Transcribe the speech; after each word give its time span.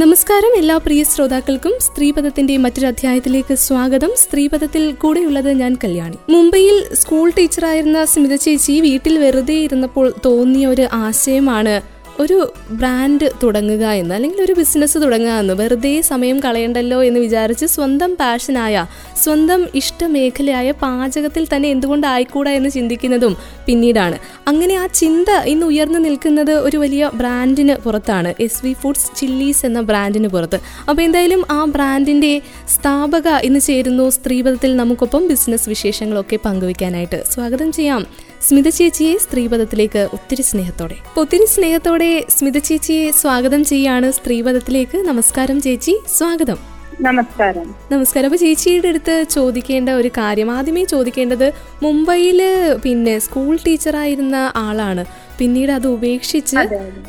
നമസ്കാരം 0.00 0.52
എല്ലാ 0.56 0.76
പ്രിയ 0.76 1.04
ശ്രോതാക്കൾക്കും 1.04 1.72
സ്ത്രീപഥത്തിന്റെ 1.80 2.56
മറ്റൊരു 2.56 2.86
അധ്യായത്തിലേക്ക് 2.86 3.54
സ്വാഗതം. 3.54 4.10
സ്ത്രീപഥത്തിൽ 4.16 4.92
കൂടെയുള്ളത് 4.92 5.52
ഞാൻ 5.52 5.72
കല്യാണി. 5.84 6.16
മുംബൈയിൽ 6.30 6.94
സ്കൂൾ 6.94 7.32
ടീച്ചറായിരുന്ന 7.38 8.04
സ്മിത 8.04 8.34
ചേച്ചി 8.34 8.80
വീട്ടിൽ 8.80 9.18
വെറുതെ 9.18 9.54
ഇരുന്നപ്പോൾ 9.54 10.14
തോന്നിയ 10.26 10.66
ഒരു 10.66 10.88
ആശയമാണ് 10.92 11.74
ഒരു 12.20 12.52
ബ്രാൻഡ് 12.70 13.30
തുടങ്ങുക 13.42 13.84
എന്ന് 13.86 14.14
അല്ലെങ്കിൽ 14.14 14.42
ഒരു 14.42 14.52
ബിസിനസ് 14.52 14.98
തുടങ്ങുക 14.98 15.30
എന്ന് 15.30 15.54
വെറുതെ 15.54 16.00
സമയം 16.00 16.40
കളയണ്ടല്ലോ 16.40 17.04
എന്ന് 17.04 17.20
വിചാരിച്ച് 17.20 17.66
സ്വന്തം 17.66 18.16
പാഷനായ 18.20 18.86
സ്വന്തം 19.24 19.66
ഇഷ്ടമേഖലയായ 19.74 20.70
പാചകത്തിൽ 20.70 21.46
തന്നെ 21.56 21.68
എന്തുകൊണ്ട് 21.68 22.06
ആയിക്കൂടാ 22.06 22.50
എന്ന് 22.50 22.70
ചിന്തിക്കുന്നതും 22.70 23.36
പിന്നീടാണ്. 23.66 24.18
അങ്ങനെ 24.48 24.74
ആ 24.74 24.86
ചിന്ത 24.86 25.26
ഇന്ന് 25.46 25.66
ഉയർന്നു 25.66 25.98
നിൽക്കുന്നത് 25.98 26.52
ഒരു 26.52 26.76
വലിയ 26.76 27.10
ബ്രാൻഡിന് 27.14 27.76
പുറത്താണ്. 27.76 28.34
എസ് 28.40 28.66
വി 28.66 28.72
ഫുഡ്സ് 28.72 29.20
ചില്ലീസ് 29.20 29.66
എന്ന 29.66 29.80
ബ്രാൻഡിന് 29.80 30.28
പുറത്ത്. 30.28 30.60
അപ്പോൾ 30.88 31.02
എന്തായാലും 31.02 31.44
ആ 31.50 31.64
ബ്രാൻഡിന്റെ 31.64 32.42
സ്ഥാപക 32.68 33.28
ഇന്ന് 33.28 33.60
ചേരുന്നു. 33.60 34.10
സ്ത്രീപഥത്തിൽ 34.10 34.76
നമുക്കൊപ്പം 34.76 35.28
ബിസിനസ് 35.28 35.68
വിശേഷങ്ങളൊക്കെ 35.68 36.38
പങ്കുവയ്ക്കാനായിട്ട്. 36.44 37.24
സ്വാഗതം 37.30 37.72
ചെയ്യാം. 37.72 38.29
സ്മിത 38.42 38.68
ചേച്ചിയെ 38.68 39.18
സ്ത്രീപഥത്തിലേക്ക് 39.18 40.08
ഒത്തിരി 40.12 40.42
സ്നേഹത്തോടെ. 40.42 40.96
ഒത്തിരി 41.16 41.44
സ്നേഹത്തോടെ 41.44 42.26
സ്മിത 42.38 42.58
ചേച്ചിയെ 42.58 43.10
സ്വാഗതം 43.10 43.64
ചെയ്യാണ് 43.64 44.12
സ്ത്രീപഥത്തിലേക്ക് 44.12 44.98
നമസ്കാരം 44.98 45.60
ചേച്ചി 45.60 46.00
സ്വാഗതം. 46.18 46.58
നമസ്കാരം. 47.00 47.74
നമസ്കാരം. 47.92 48.26
അപ്പൊ 48.26 48.36
ചേച്ചിയുടെ 48.36 48.88
അടുത്ത് 48.88 49.24
ചോദിക്കേണ്ട 49.30 49.88
ഒരു 49.88 50.08
കാര്യം 50.08 50.50
ആദ്യമേ 50.50 50.84
ചോദിക്കേണ്ടത് 50.84 51.54
മുംബൈയിൽ 51.82 52.42
പിന്നെ 52.84 53.18
സ്കൂൾ 53.18 53.58
ടീച്ചറായിരുന്ന 53.66 54.52
ആളാണ്. 54.56 55.04
പിന്നീട് 55.40 55.72
അത് 55.78 55.86
ഉപേക്ഷിച്ച് 55.96 56.56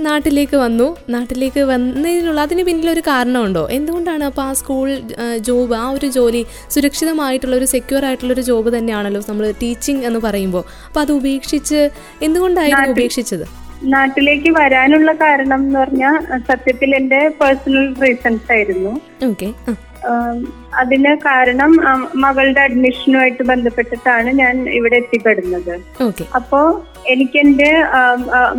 നാട്ടിലേക്ക് 0.08 0.58
വന്നു. 0.64 0.88
നാട്ടിലേക്ക് 1.16 1.62
വന്നതിനുള്ള 1.72 2.42
അതിന് 2.48 2.64
പിന്നിൽ 2.70 2.90
ഒരു 2.96 3.04
കാരണമുണ്ടോ? 3.08 3.64
എന്തുകൊണ്ടാണ് 3.78 4.26
അപ്പോൾ 4.30 4.44
ആ 4.48 4.54
സ്കൂൾ 4.60 4.88
ജോബ് 5.48 5.76
ആ 5.82 5.86
ഒരു 5.98 6.10
ജോലി 6.18 6.44
സുരക്ഷിതമായിട്ടുള്ള 6.76 7.56
ഒരു 7.62 7.68
സെക്യൂർ 7.76 8.06
ആയിട്ടുള്ള 8.10 8.34
ഒരു 8.38 8.46
ജോബ് 8.52 8.72
തന്നെയാണല്ലോ 8.78 9.22
നമ്മൾ 9.30 9.48
ടീച്ചിങ് 9.64 10.04
എന്ന് 10.10 10.22
പറയുമ്പോൾ? 10.28 10.64
അപ്പോൾ 10.88 11.04
അത് 11.06 11.14
ഉപേക്ഷിച്ച് 11.20 11.82
എന്തുകൊണ്ടായിരുന്നു 12.28 12.96
ഉപേക്ഷിച്ചത്? 12.96 13.46
നാട്ടിലേക്ക് 13.94 14.50
വരാനുള്ള 14.58 15.12
കാരണം 15.22 15.62
എന്ന് 15.66 15.80
പറഞ്ഞാൽ 15.80 16.18
സത്യത്തിൽ 16.50 16.90
എന്റെ 17.02 17.22
പേഴ്സണൽ 17.42 17.86
റീസൺസ് 18.04 18.52
ആയിരുന്നു. 18.58 18.94
അതിന് 20.80 21.12
കാരണം 21.26 21.72
മകളുടെ 22.24 22.62
അഡ്മിഷനുമായിട്ട് 22.68 23.44
ബന്ധപ്പെട്ടിട്ടാണ് 23.52 24.30
ഞാൻ 24.42 24.56
ഇവിടെ 24.78 24.96
എത്തിപ്പെടുന്നത്. 25.02 25.74
അപ്പോ 26.40 26.60
എനിക്ക് 27.14 27.38
എന്റെ 27.40 27.70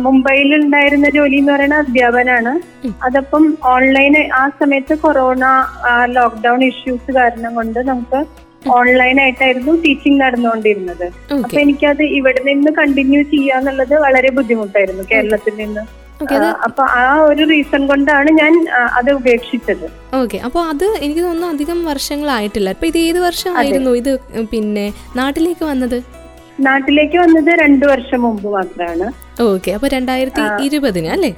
മുംബൈയിൽ 0.05 0.49
ഉണ്ടായിരുന്ന 0.55 1.09
ജോലി 1.09 1.37
എന്ന് 1.41 1.51
പറയുന്ന 1.53 1.77
അധ്യാപനാണ്. 1.83 2.53
അതപ്പം 3.07 3.43
ഓൺലൈൻ 3.73 4.15
ആ 4.41 4.43
സമയത്ത് 4.61 4.95
കൊറോണ 5.05 5.45
ലോക്ക്ഡൌൺ 6.17 6.63
ഇഷ്യൂസ് 6.71 7.11
കാരണം 7.19 7.53
കൊണ്ട് 7.59 7.79
നമുക്ക് 7.91 8.21
ഓൺലൈൻ 8.77 9.17
ആയിട്ടായിരുന്നു 9.21 9.73
ടീച്ചിങ് 9.85 10.21
നടന്നുകൊണ്ടിരുന്നത്. 10.21 11.05
അപ്പൊ 11.43 11.57
എനിക്കത് 11.63 12.03
ഇവിടെ 12.19 12.41
നിന്ന് 12.49 12.71
കണ്ടിന്യൂ 12.79 13.21
ചെയ്യാന്നുള്ളത് 13.33 13.95
വളരെ 14.05 14.31
ബുദ്ധിമുട്ടായിരുന്നു 14.37 15.05
കേരളത്തിൽ 15.11 15.55
നിന്ന്. 15.63 15.83
അപ്പൊ 16.67 16.83
ആ 16.83 17.21
ഒരു 17.21 17.43
റീസൺ 17.49 17.87
കൊണ്ടാണ് 17.87 18.29
ഞാൻ 18.31 18.53
അത് 18.99 19.11
ഉപേക്ഷിച്ചത്. 19.11 19.85
ഓക്കെ 20.13 20.37
അപ്പോൾ 20.37 20.69
അത് 20.69 20.85
എനിക്ക് 21.05 21.21
തോന്നുന്നു 21.21 21.47
അധികം 21.47 21.85
വർഷങ്ങളായിട്ടില്ല. 21.85 22.69
അപ്പൊ 22.69 22.87
ഇത് 22.87 22.97
ഏത് 22.97 23.19
വർഷമായിരുന്നു? 23.19 23.93
ഇത് 24.01 24.19
പിന്നെ 24.51 24.93
നാട്ടിലേക്ക് 25.15 25.65
വന്നത്? 25.65 25.97
നാട്ടിലേക്ക് 26.59 27.17
വന്നത് 27.17 27.51
രണ്ടു 27.63 27.85
വർഷം 27.85 28.21
മുമ്പ് 28.21 28.47
മാത്രമാണ്. 28.47 29.07
ഓക്കെ 29.41 29.71
അപ്പൊ 29.71 29.87
രണ്ടായിരത്തി 29.87 30.41
ഇരുപതിന് 30.67 31.07
അല്ലേ? 31.07 31.31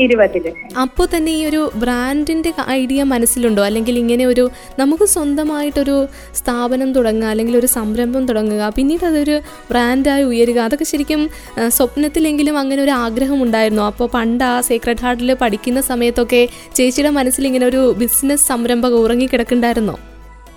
ഇരുപതിൽ. 0.00 0.44
അപ്പോൾ 0.82 1.06
തന്നെ 1.14 1.32
ഈ 1.32 1.46
ഒരു 1.46 1.70
ബ്രാൻഡിന്റെ 1.76 2.52
ഐഡിയ 2.68 3.02
മനസ്സിലുണ്ടോ? 3.02 3.64
അല്ലെങ്കിൽ 3.64 3.98
ഇങ്ങനെ 3.98 4.26
ഒരു 4.26 4.50
നമുക്ക് 4.78 5.04
സ്വന്തമായിട്ടൊരു 5.04 6.06
സ്ഥാപനം 6.34 6.92
തുടങ്ങുക 6.92 7.26
അല്ലെങ്കിൽ 7.26 7.56
ഒരു 7.56 7.66
സംരംഭം 7.66 8.26
തുടങ്ങുക 8.26 8.72
പിന്നീട് 8.76 9.04
അതൊരു 9.04 9.40
ബ്രാൻഡായി 9.70 10.22
ഉയരുക 10.22 10.58
അതൊക്കെ 10.58 10.84
ശരിക്കും 10.84 11.30
സ്വപ്നത്തിലെങ്കിലും 11.68 12.58
അങ്ങനെ 12.58 12.82
ഒരു 12.82 12.90
ആഗ്രഹം 12.90 13.42
ഉണ്ടായിരുന്നു? 13.42 13.82
അപ്പോൾ 13.82 14.08
പണ്ട് 14.14 14.44
ആ 14.44 14.60
സീക്രട്ട് 14.60 15.00
ഹാർട്ടിൽ 15.00 15.34
പഠിക്കുന്ന 15.34 15.80
സമയത്തൊക്കെ 15.80 16.48
ചേച്ചിയുടെ 16.76 17.10
മനസ്സിൽ 17.10 17.46
ഇങ്ങനെ 17.46 17.66
ഒരു 17.66 17.94
ബിസിനസ് 17.98 18.48
സംരംഭം 18.48 18.96
ഉറങ്ങിക്കിടക്കുന്നുണ്ടായിരുന്നോ? 19.02 19.98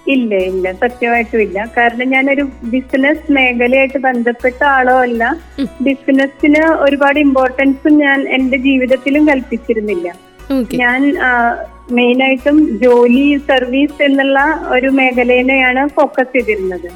ഇല്ല 0.07 0.35
ഇല്ല. 0.35 0.73
സത്യമായിട്ടും 0.73 1.41
ഇല്ല. 1.41 1.65
കാരണം 1.77 2.09
ഞാനൊരു 2.09 2.49
ബിസിനസ് 2.63 3.31
മേഖലയായിട്ട് 3.31 3.97
ബന്ധപ്പെട്ട 3.97 4.63
ആളോ 4.63 4.99
അല്ല. 4.99 5.23
ബിസിനസ്സിന് 5.81 6.65
ഒരുപാട് 6.79 7.19
ഇമ്പോർട്ടൻസും 7.19 7.97
ഞാൻ 7.97 8.29
എന്റെ 8.29 8.57
ജീവിതത്തിലും 8.57 9.27
കൽപ്പിച്ചിരുന്നില്ല. 9.27 10.07
ഞാൻ 10.75 11.01
മെയിനായിട്ടും 11.91 12.79
ജോലി 12.79 13.37
സർവീസ് 13.49 14.03
എന്നുള്ള 14.03 14.39
ഒരു 14.67 14.89
മേഖലയിലെയാണ് 14.89 15.87
ഫോക്കസ് 15.87 16.33
ചെയ്തിരുന്നത്. 16.33 16.87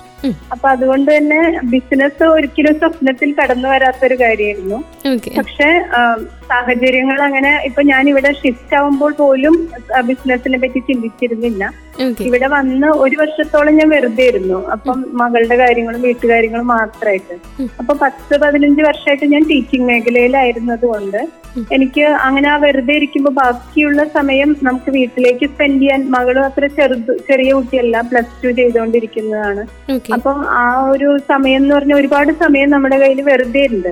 അപ്പൊ 0.53 0.65
അതുകൊണ്ട് 0.75 1.09
തന്നെ 1.17 1.41
ബിസിനസ് 1.73 2.23
ഒരിക്കലും 2.35 2.75
സ്വപ്നത്തിൽ 2.79 3.29
കടന്നു 3.39 3.67
വരാത്തൊരു 3.73 4.15
കാര്യമായിരുന്നു. 4.23 4.79
പക്ഷെ 5.39 5.69
സാഹചര്യങ്ങൾ 6.51 7.17
അങ്ങനെ 7.27 7.51
ഇപ്പൊ 7.69 7.81
ഞാൻ 7.91 8.03
ഇവിടെ 8.11 8.31
ഷിഫ്റ്റ് 8.41 8.75
ആവുമ്പോൾ 8.77 9.11
പോലും 9.21 9.55
ബിസിനസിനെ 10.09 10.57
പറ്റി 10.63 10.79
ചിന്തിച്ചിരുന്നില്ല. 10.89 11.63
ഇവിടെ 12.27 12.47
വന്ന് 12.55 12.87
ഒരു 13.03 13.15
വർഷത്തോളം 13.21 13.73
ഞാൻ 13.79 13.89
വെറുതെ 13.95 14.25
ഇരുന്നു. 14.31 14.59
അപ്പം 14.75 14.99
മകളുടെ 15.21 15.55
കാര്യങ്ങളും 15.63 16.01
വീട്ടുകാര്യങ്ങളും 16.07 16.67
മാത്രമായിട്ട്. 16.75 17.35
അപ്പൊ 17.79 17.95
പത്ത് 18.05 18.35
പതിനഞ്ച് 18.43 18.81
വർഷമായിട്ട് 18.89 19.27
ഞാൻ 19.33 19.45
ടീച്ചിങ് 19.51 19.89
മേഖലയിലായിരുന്നത് 19.91 20.85
കൊണ്ട് 20.93 21.21
എനിക്ക് 21.75 22.03
അങ്ങനെ 22.25 22.47
ആ 22.53 22.55
വെറുതെ 22.63 22.93
ഇരിക്കുമ്പോൾ 22.99 23.33
ബാക്കിയുള്ള 23.39 24.01
സമയം 24.17 24.49
നമുക്ക് 24.67 24.89
വീട്ടിലേക്ക് 24.97 25.45
സ്പെൻഡ് 25.53 25.79
ചെയ്യാൻ 25.81 26.01
മകളും 26.15 26.43
അത്ര 26.47 26.65
ചെറുത് 26.77 27.13
ചെറിയ 27.29 27.49
കുട്ടിയല്ല 27.57 28.01
പ്ലസ് 28.11 28.35
ടു 28.43 28.49
ചെയ്തുകൊണ്ടിരിക്കുന്നതാണ്. 28.59 29.63
അപ്പം 30.15 30.37
ആ 30.63 30.67
ഒരു 30.91 31.09
സമയം 31.31 31.61
എന്ന് 31.61 31.73
പറഞ്ഞ 31.75 31.93
ഒരുപാട് 31.93 32.31
സമയം 32.43 32.69
നമ്മുടെ 32.73 32.97
കയ്യിൽ 33.01 33.21
വെറുതെ 33.29 33.63
ഉണ്ട്. 33.71 33.91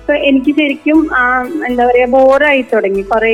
അപ്പൊ 0.00 0.14
എനിക്ക് 0.28 0.52
ശരിക്കും 0.58 1.00
ആ 1.22 1.24
എന്താ 1.68 1.82
പറയാ 1.88 2.06
ബോറായി 2.14 2.62
തുടങ്ങി. 2.72 3.02
കുറെ 3.10 3.32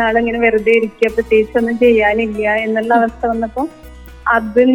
നാളിങ്ങനെ 0.00 0.38
വെറുതെ 0.44 0.74
ഇരിക്കുക 0.80 1.10
പ്രത്യേകിച്ച് 1.16 1.58
ഒന്നും 1.60 1.78
ചെയ്യാനില്ല 1.78 2.46
എന്നുള്ള 2.66 2.92
അവസ്ഥ 3.00 3.22
വന്നപ്പോ 3.26 3.64
അതിൽ 4.34 4.70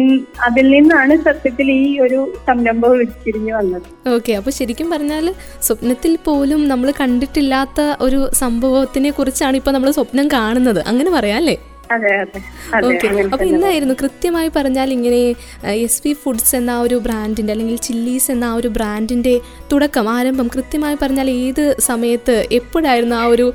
അതിൽ 0.46 0.66
നിന്നാണ് 0.74 1.14
സത്യത്തിൽ 1.24 1.68
ഈ 1.70 1.86
ഒരു 1.98 2.18
സംരംഭം 2.48 2.92
ഉരുത്തിരിഞ്ഞു 2.96 3.52
വന്നത്. 3.56 3.86
ഓക്കെ. 4.16 4.32
അപ്പൊ 4.32 4.50
ശരിക്കും 4.58 4.90
പറഞ്ഞാൽ 4.90 5.26
സ്വപ്നത്തിൽ 5.66 6.12
പോലും 6.28 6.60
നമ്മൾ 6.68 6.90
കണ്ടിട്ടില്ലാത്ത 7.00 7.80
ഒരു 8.06 8.20
സംഭവത്തിനെ 8.42 9.10
കുറിച്ചാണ് 9.10 9.56
ഇപ്പൊ 9.60 9.72
നമ്മൾ 9.76 9.90
സ്വപ്നം 9.98 10.28
കാണുന്നത്. 10.36 10.80
അങ്ങനെ 10.92 11.10
പറയാം 11.16 11.36
അല്ലേ? 11.36 11.56
ഓക്കെ 11.94 13.08
അപ്പൊ 13.32 13.44
ഇന്നായിരുന്നു 13.52 13.94
കൃത്യമായി 14.02 14.50
പറഞ്ഞാൽ 14.56 14.88
ഇങ്ങനെ 14.96 15.20
എസ് 15.86 16.00
പി 16.02 16.12
ഫുഡ്സ് 16.22 16.52
എന്ന 16.58 16.72
ഒരു 16.84 16.96
ബ്രാൻഡിന്റെ 17.06 17.52
അല്ലെങ്കിൽ 17.54 17.78
ചില്ലീസ് 17.86 18.28
എന്ന 18.34 18.44
ആ 18.50 18.58
ഒരു 18.60 18.68
ബ്രാൻഡിന്റെ 18.76 19.32
തുടക്കം 19.72 20.08
ആരംഭം 20.16 20.48
കൃത്യമായി 20.54 20.96
പറഞ്ഞാൽ 21.02 21.30
ഏത് 21.46 21.64
സമയത്ത് 21.88 22.36
എപ്പോഴായിരുന്നു 22.58 23.16
ആ 23.22 23.24
ഒരു 23.34 23.46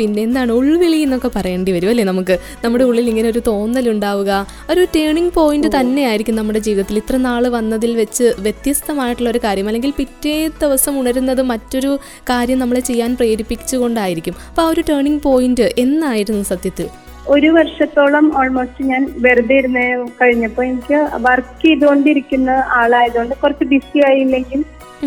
പിന്നെ 0.00 0.22
എന്താണ് 0.28 0.52
ഉൾവിളി 0.58 1.00
എന്നൊക്കെ 1.06 1.30
പറയേണ്ടി 1.38 1.72
വരും 1.76 1.90
അല്ലേ 1.94 2.04
നമുക്ക്? 2.10 2.36
നമ്മുടെ 2.64 2.84
ഉള്ളിൽ 2.90 3.08
ഇങ്ങനെ 3.12 3.30
ഒരു 3.34 3.42
തോന്നൽ 3.50 3.88
ഉണ്ടാവുക 3.94 4.30
ഒരു 4.74 4.84
ടേണിംഗ് 4.96 5.34
പോയിന്റ് 5.38 5.70
തന്നെയായിരിക്കും 5.78 6.38
നമ്മുടെ 6.40 6.62
ജീവിതത്തിൽ. 6.68 6.98
ഇത്ര 7.02 7.16
നാൾ 7.28 7.42
വന്നതിൽ 7.58 7.92
വെച്ച് 8.02 8.28
വ്യത്യസ്തമായിട്ടുള്ള 8.46 9.30
ഒരു 9.34 9.42
കാര്യം 9.46 9.68
അല്ലെങ്കിൽ 9.72 9.92
പിറ്റേ 10.00 10.36
ദിവസം 10.62 10.94
ഉണരുന്നത് 11.00 11.42
മറ്റൊരു 11.52 11.92
കാര്യം 12.32 12.58
നമ്മളെ 12.64 12.84
ചെയ്യാൻ 12.92 13.10
പ്രേരിപ്പിച്ചുകൊണ്ടായിരിക്കും. 13.20 14.36
അപ്പോൾ 14.50 14.64
ആ 14.66 14.72
ഒരു 14.74 14.84
ടേണിംഗ് 14.92 15.22
പോയിന്റ് 15.28 15.68
എന്നായിരുന്നു 15.86 16.42
സത്യത്തിൽ? 16.54 16.88
ഒരു 17.28 17.48
വർഷത്തോളം 17.48 18.26
ഓൾമോസ്റ്റ് 18.38 18.84
ഞാൻ 18.84 19.02
വെറുതെ 19.16 19.56
ഇരുന്ന് 19.58 19.84
കഴിഞ്ഞപ്പോ 20.20 20.62
എനിക്ക് 20.64 20.98
വർക്ക് 21.20 21.54
ചെയ്തുകൊണ്ടിരിക്കുന്ന 21.62 22.50
ആളായതുകൊണ്ട് 22.76 23.34
കുറച്ച് 23.34 23.64
ബിസി 23.64 24.00
ആയില്ലെങ്കിൽ 24.06 24.60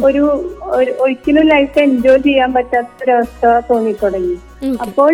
ഒരു 0.04 0.22
ഒരു- 0.74 0.94
ഒരിക്കലും 1.00 1.46
ലൈഫ് 1.48 1.80
എൻജോയ് 1.80 2.20
ചെയ്യാൻ 2.20 2.50
പറ്റാത്ത 2.54 2.88
പറ്റാത്തൊരവസ്ഥ 2.90 3.46
തോന്നി 3.70 3.94
തുടങ്ങി 4.04 4.36
അപ്പോൾ 4.82 5.12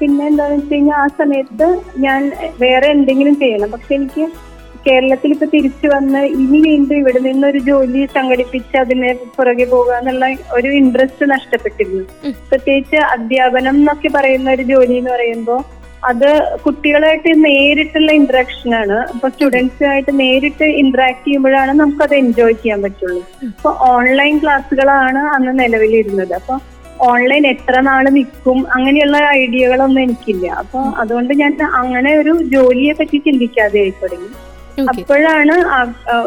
പിന്നെ 0.00 0.24
എന്താണെന്ന് 0.26 0.56
വെച്ച് 0.56 0.74
കഴിഞ്ഞാൽ 0.74 0.98
ആ 0.98 1.06
സമയത്ത് 1.18 1.68
ഞാൻ 1.98 2.20
വേറെ 2.58 2.86
എന്തെങ്കിലും 2.90 3.34
ചെയ്യണം. 3.40 3.70
പക്ഷെ 3.70 3.94
എനിക്ക് 3.94 4.24
കേരളത്തിൽ 4.86 5.30
ഇപ്പൊ 5.32 5.46
തിരിച്ചു 5.46 5.86
വന്ന് 5.86 6.20
ഇനി 6.34 6.58
വീണ്ടും 6.60 6.96
ഇവിടെ 6.96 7.20
നിന്നൊരു 7.20 7.58
ജോലി 7.68 8.02
സംഘടിപ്പിച്ച് 8.14 8.76
അതിനെ 8.76 9.08
പുറകെ 9.36 9.64
പോകുക 9.64 9.94
എന്നുള്ള 9.96 10.26
ഒരു 10.54 10.68
ഇൻട്രസ്റ്റ് 10.72 11.24
നഷ്ടപ്പെട്ടിരുന്നു. 11.30 12.04
പ്രത്യേകിച്ച് 12.50 12.98
അധ്യാപനം 13.14 13.76
എന്നൊക്കെ 13.76 14.10
പറയുന്ന 14.14 14.50
ഒരു 14.50 14.62
ജോലി 14.64 14.94
എന്ന് 14.94 15.10
പറയുമ്പോൾ 15.10 15.60
അത് 16.10 16.30
കുട്ടികളായിട്ട് 16.64 17.30
നേരിട്ടുള്ള 17.46 18.10
ഇന്ററാക്ഷൻ 18.20 18.70
ആണ്. 18.80 18.96
അപ്പൊ 19.12 19.26
സ്റ്റുഡൻസുമായിട്ട് 19.32 20.12
നേരിട്ട് 20.22 20.66
ഇന്ററാക്ട് 20.82 21.24
ചെയ്യുമ്പോഴാണ് 21.26 21.72
നമുക്കത് 21.80 22.14
എൻജോയ് 22.22 22.56
ചെയ്യാൻ 22.62 22.80
പറ്റുള്ളൂ. 22.86 23.22
അപ്പൊ 23.50 23.70
ഓൺലൈൻ 23.92 24.34
ക്ലാസ്സുകളാണ് 24.42 25.22
അന്ന് 25.34 25.52
നിലവിലിരുന്നത്. 25.62 26.34
അപ്പൊ 26.40 26.56
ഓൺലൈൻ 27.10 27.44
എത്ര 27.52 27.76
നാൾ 27.88 28.04
നിൽക്കും 28.18 28.58
അങ്ങനെയുള്ള 28.74 29.16
ഐഡിയകളൊന്നും 29.40 30.02
എനിക്കില്ല. 30.06 30.46
അപ്പൊ 30.62 30.80
അതുകൊണ്ട് 31.02 31.32
ഞാൻ 31.42 31.54
അങ്ങനെ 31.80 32.12
ഒരു 32.20 32.34
ജോലിയെ 32.54 32.92
പറ്റി 33.00 33.18
ചിന്തിക്കാതെ 33.26 33.80
ആയി 33.84 33.94
തുടങ്ങി. 34.02 34.30
അപ്പോഴാണ് 34.92 35.56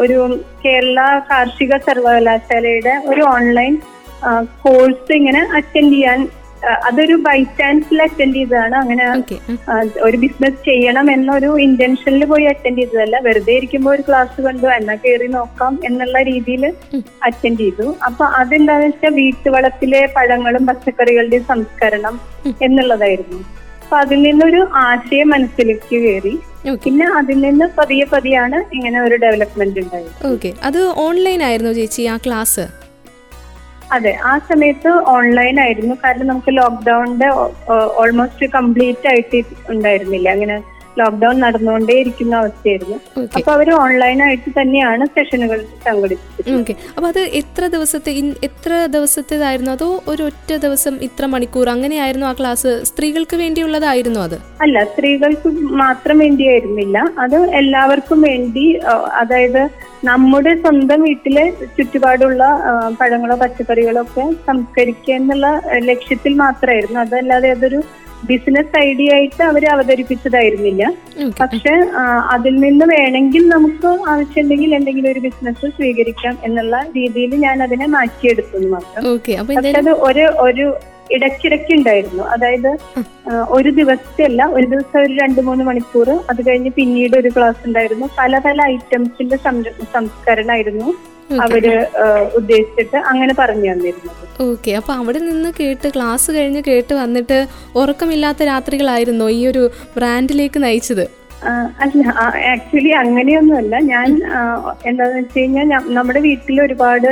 ഒരു 0.03 0.19
കേരള 0.65 0.99
കാർഷിക 1.29 1.73
സർവകലാശാലയുടെ 1.87 2.93
ഒരു 3.11 3.23
ഓൺലൈൻ 3.35 3.73
കോഴ്സ് 4.63 5.11
ഇങ്ങനെ 5.19 5.41
അറ്റൻഡ് 5.57 5.93
ചെയ്യാൻ 5.95 6.19
അതൊരു 6.87 7.15
ബൈ 7.25 7.37
ചാൻസിൽ 7.59 7.99
അറ്റൻഡ് 8.05 8.37
ചെയ്തതാണ്. 8.39 8.75
അങ്ങനെ 8.83 9.05
ഒരു 10.07 10.17
ബിസിനസ് 10.23 10.59
ചെയ്യണം 10.69 11.07
എന്നൊരു 11.15 11.49
ഇന്റൻഷനിൽ 11.65 12.23
പോയി 12.31 12.45
അറ്റൻഡ് 12.51 12.79
ചെയ്തതല്ല. 12.81 13.15
വെറുതെ 13.27 13.53
ഇരിക്കുമ്പോൾ 13.59 13.91
ഒരു 13.95 14.03
ക്ലാസ് 14.07 14.39
കണ്ടു 14.47 14.67
എന്നാ 14.77 14.95
കയറി 15.03 15.29
നോക്കാം 15.37 15.73
എന്നുള്ള 15.89 16.17
രീതിയിൽ 16.31 16.65
അറ്റൻഡ് 17.27 17.61
ചെയ്തു. 17.63 17.87
അപ്പൊ 18.09 18.25
അതെന്താന്ന് 18.41 18.87
വെച്ചാൽ 18.87 19.13
വീട്ടുവളപ്പിലെ 19.21 20.01
പഴങ്ങളും 20.17 20.65
പച്ചക്കറികളുടെയും 20.71 21.45
സംസ്കരണം 21.53 22.17
എന്നുള്ളതായിരുന്നു. 22.67 23.39
അപ്പൊ 23.83 23.97
അതിൽ 24.03 24.19
നിന്നൊരു 24.27 24.61
ആശയം 24.87 25.29
മനസ്സിലേക്ക് 25.35 25.95
കയറി 26.03 26.35
പിന്നെ 26.85 27.05
അതിൽ 27.19 27.37
നിന്ന് 27.45 27.65
പതിയെ 27.77 28.05
പതിയാണ് 28.11 28.57
ഇങ്ങനെ 28.77 28.97
ഒരു 29.05 29.15
ഡെവലപ്മെന്റ് 29.23 29.79
ഉണ്ടായത്. 29.83 30.11
ഓക്കെ 30.31 30.49
അത് 30.69 30.79
ഓൺലൈൻ 31.05 31.41
ആയിരുന്നു 31.47 31.71
ചേച്ചി 31.79 32.03
ആ 32.13 32.17
ക്ലാസ് 32.25 32.65
അതെ 33.91 34.11
ആ 34.23 34.37
സമയത്ത് 34.37 34.89
ഓൺലൈൻ 35.13 35.59
ആയിരുന്നു. 35.59 35.95
കാരണം 36.03 36.27
നമുക്ക് 36.27 36.51
ലോക്ക്ഡൌണിന്റെ 36.57 37.29
ഓൾമോസ്റ്റ് 38.01 38.45
കംപ്ലീറ്റ് 38.45 39.07
ആയിട്ട് 39.07 39.39
ഉണ്ടായിരുന്നില്ല. 39.69 40.29
അങ്ങനെ 40.29 40.57
ലോക്ക്ഡൌൺ 40.97 41.35
നടന്നുകൊണ്ടേ 41.39 41.95
ഇരിക്കുന്ന 42.01 42.33
അവസ്ഥയായിരുന്നു. 42.35 42.97
അപ്പൊ 43.37 43.51
അവർ 43.51 43.67
ഓൺലൈനായിട്ട് 43.73 44.49
തന്നെയാണ് 44.59 45.03
സെഷനുകൾ 45.15 45.59
സംഘടിപ്പിച്ചത് 45.87 46.49
ഓക്കെ 46.59 46.73
അപ്പൊ 46.95 47.07
അത് 47.09 47.19
എത്ര 47.41 47.63
ദിവസത്തെ 47.75 48.11
എത്ര 48.47 48.71
ദിവസത്തേതായിരുന്നു? 48.95 49.71
അതോ 49.71 49.89
ഒരു 50.07 50.23
ഒറ്റ 50.23 50.51
ദിവസം 50.65 50.95
ഇത്ര 51.07 51.25
മണിക്കൂർ 51.25 51.69
അങ്ങനെയായിരുന്നു 51.69 52.27
ആ 52.31 52.33
ക്ലാസ് 52.39 52.71
സ്ത്രീകൾക്ക് 52.83 53.35
വേണ്ടിയുള്ളതായിരുന്നു 53.35 54.19
അത്? 54.19 54.37
അല്ല 54.61 54.83
സ്ത്രീകൾക്ക് 54.83 55.49
മാത്രം 55.83 56.17
വേണ്ടിയായിരുന്നില്ല. 56.19 56.97
അത് 57.19 57.37
എല്ലാവർക്കും 57.61 58.21
വേണ്ടി 58.21 58.65
അതായത് 59.21 59.61
നമ്മുടെ 60.05 60.51
സ്വന്തം 60.55 60.99
വീട്ടിലെ 61.01 61.45
ചുറ്റുപാടുള്ള 61.77 62.43
പഴങ്ങളോ 62.99 63.35
പച്ചക്കറികളോ 63.35 64.01
ഒക്കെ 64.01 64.25
സംസ്കരിക്കുക 64.47 65.15
എന്നുള്ള 65.15 65.47
ലക്ഷ്യത്തിൽ 65.91 66.33
മാത്രമായിരുന്നു 66.43 66.99
അതല്ലാതെ 66.99 67.49
അതൊരു 67.51 67.79
ബിസിനസ് 68.27 68.77
ഐഡിയ 68.77 69.13
ആയിട്ട് 69.13 69.41
അവർ 69.43 69.63
അവതരിപ്പിച്ചതായിരുന്നില്ല. 69.73 70.83
പക്ഷെ 71.41 71.73
അതിൽ 72.35 72.55
നിന്ന് 72.55 72.85
വേണമെങ്കിൽ 72.85 73.43
നമുക്ക് 73.47 73.87
ആവശ്യമുണ്ടെങ്കിൽ 73.87 74.75
എന്തെങ്കിലും 74.75 75.11
ഒരു 75.11 75.19
ബിസിനസ് 75.19 75.65
സ്വീകരിക്കാം 75.77 76.37
എന്നുള്ള 76.43 76.81
രീതിയിൽ 76.97 77.35
ഞാൻ 77.35 77.63
അതിനെ 77.63 77.87
മാറ്റിയെടുത്തു 77.87 78.63
മാത്രം. 78.75 79.03
പക്ഷെ 79.49 79.77
അത് 79.77 79.91
ഒരു 79.91 80.25
ഒരു 80.47 80.65
ഇടയ്ക്കിടയ്ക്ക് 81.11 81.71
ഉണ്ടായിരുന്നു. 81.73 82.23
അതായത് 82.23 82.71
ഒരു 83.49 83.69
ദിവസത്തെ 83.69 84.23
അല്ല 84.23 84.45
ഒരു 84.45 84.65
ദിവസം 84.65 84.97
ഒരു 85.03 85.13
രണ്ട് 85.21 85.41
മൂന്ന് 85.41 85.63
മണിക്കൂർ. 85.63 86.09
അത് 86.29 86.41
കഴിഞ്ഞ് 86.47 86.71
പിന്നീട് 86.71 87.15
ഒരു 87.17 87.29
ക്ലാസ് 87.37 87.63
ഉണ്ടായിരുന്നു. 87.67 88.09
പല 88.19 88.41
പല 88.45 88.57
ഐറ്റംസിന്റെ 88.73 89.37
സംസ്കരണമായിരുന്നു 89.95 90.89
അവർ 91.45 91.65
ഉദ്ദേശിച്ചിട്ട് 92.39 92.97
അങ്ങനെ 93.11 93.33
പറഞ്ഞു 93.39 93.67
തന്നിരുന്നത്. 93.71 94.23
ഓക്കെ. 94.47 94.71
അപ്പൊ 94.79 94.91
അവിടെ 95.01 95.19
നിന്ന് 95.29 95.49
കേട്ട് 95.59 95.87
ക്ലാസ് 95.95 96.29
കഴിഞ്ഞ് 96.37 96.61
കേട്ട് 96.67 96.93
വന്നിട്ട് 97.03 97.37
ഉറക്കമില്ലാത്ത 97.81 98.43
രാത്രികളായിരുന്നു 98.51 99.27
ഈ 99.37 99.41
ഒരു 99.51 99.63
ബ്രാൻഡിലേക്ക് 99.97 100.61
നയിച്ചത്? 100.65 101.05
അല്ല 101.83 102.01
ആക്ച്വലി 102.53 102.91
അങ്ങനെയൊന്നുമല്ല. 103.01 103.75
ഞാൻ 103.91 104.09
എന്താന്ന് 104.89 105.17
വെച്ച് 105.19 105.37
കഴിഞ്ഞാൽ 105.39 105.69
നമ്മുടെ 105.97 106.21
വീട്ടിൽ 106.27 106.57
ഒരുപാട് 106.65 107.09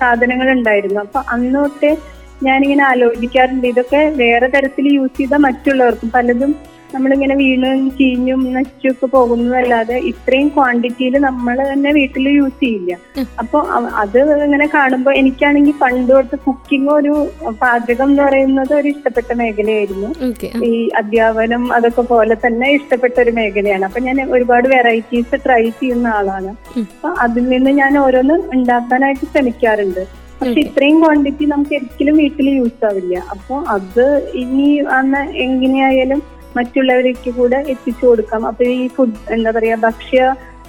സാധനങ്ങൾ 0.00 0.48
ഉണ്ടായിരുന്നു 0.56 1.00
അപ്പൊ 1.06 1.20
അന്ന് 1.34 1.58
തൊട്ടേ 1.58 1.92
ഞാനിങ്ങനെ 2.48 2.84
ആലോചിക്കാറുണ്ട്. 2.92 3.66
ഇതൊക്കെ 3.72 4.00
വേറെ 4.22 4.46
തരത്തിൽ 4.54 4.86
യൂസ് 4.96 5.16
ചെയ്താൽ 5.18 5.42
മറ്റുള്ളവർക്കും 5.48 6.10
പലതും 6.16 6.52
നമ്മളിങ്ങനെ 6.94 7.34
വീണും 7.42 7.82
ചീഞ്ഞും 7.98 8.40
നശിച്ചൊക്കെ 8.56 9.06
പോകുന്നതല്ലാതെ 9.14 9.96
ഇത്രയും 10.10 10.48
ക്വാണ്ടിറ്റിയിൽ 10.56 11.14
നമ്മൾ 11.26 11.56
തന്നെ 11.72 11.90
വീട്ടിൽ 11.98 12.26
യൂസ് 12.38 12.58
ചെയ്യില്ല. 12.62 12.98
അപ്പൊ 13.42 13.58
അത് 14.02 14.18
ഇങ്ങനെ 14.46 14.66
കാണുമ്പോൾ 14.76 15.14
എനിക്കാണെങ്കിൽ 15.20 15.76
പണ്ട് 15.84 16.12
തൊട്ട് 16.12 16.36
കുക്കിംഗ് 16.46 16.90
ഒരു 16.98 17.14
പാചകം 17.62 18.08
എന്ന് 18.10 18.22
പറയുന്നത് 18.26 18.74
ഒരു 18.80 18.88
ഇഷ്ടപ്പെട്ട 18.94 19.30
മേഖലയായിരുന്നു. 19.42 20.10
ഈ 20.70 20.72
അധ്യാപനം 21.02 21.64
അതൊക്കെ 21.78 22.04
പോലെ 22.12 22.36
തന്നെ 22.46 22.68
ഇഷ്ടപ്പെട്ട 22.78 23.16
ഒരു 23.24 23.34
മേഖലയാണ്. 23.38 23.84
അപ്പൊ 23.90 24.00
ഞാൻ 24.08 24.20
ഒരുപാട് 24.36 24.68
വെറൈറ്റീസ് 24.74 25.42
ട്രൈ 25.46 25.62
ചെയ്യുന്ന 25.80 26.08
ആളാണ്. 26.18 26.52
അപ്പൊ 26.82 27.10
അതിൽ 27.26 27.46
നിന്ന് 27.54 27.72
ഞാൻ 27.82 27.92
ഓരോന്ന് 28.04 28.36
ഉണ്ടാക്കാനായിട്ട് 28.56 29.24
ശ്രമിക്കാറുണ്ട്. 29.32 30.04
പക്ഷെ 30.38 30.60
ഇത്രയും 30.66 30.96
ക്വാണ്ടിറ്റി 31.02 31.44
നമുക്ക് 31.50 31.74
ഒരിക്കലും 31.76 32.16
വീട്ടിൽ 32.22 32.46
യൂസ് 32.58 32.84
ആവില്ല. 32.88 33.14
അപ്പൊ 33.34 33.54
അത് 33.74 34.06
ഇനി 34.40 34.66
അന്ന് 34.96 35.20
എങ്ങനെയായാലും 35.44 36.20
മറ്റുള്ളവർക്ക് 36.56 37.30
കൂടെ 37.30 37.58
എത്തിച്ചു 37.74 38.04
കൊടുക്കാം. 38.06 38.42
അപ്പൊ 38.46 38.64
ഈ 38.64 38.88
ഫുഡ് 38.88 39.20
എന്താ 39.30 39.50
പറയാ 39.50 39.76
ഭക്ഷ്യ 39.86 40.20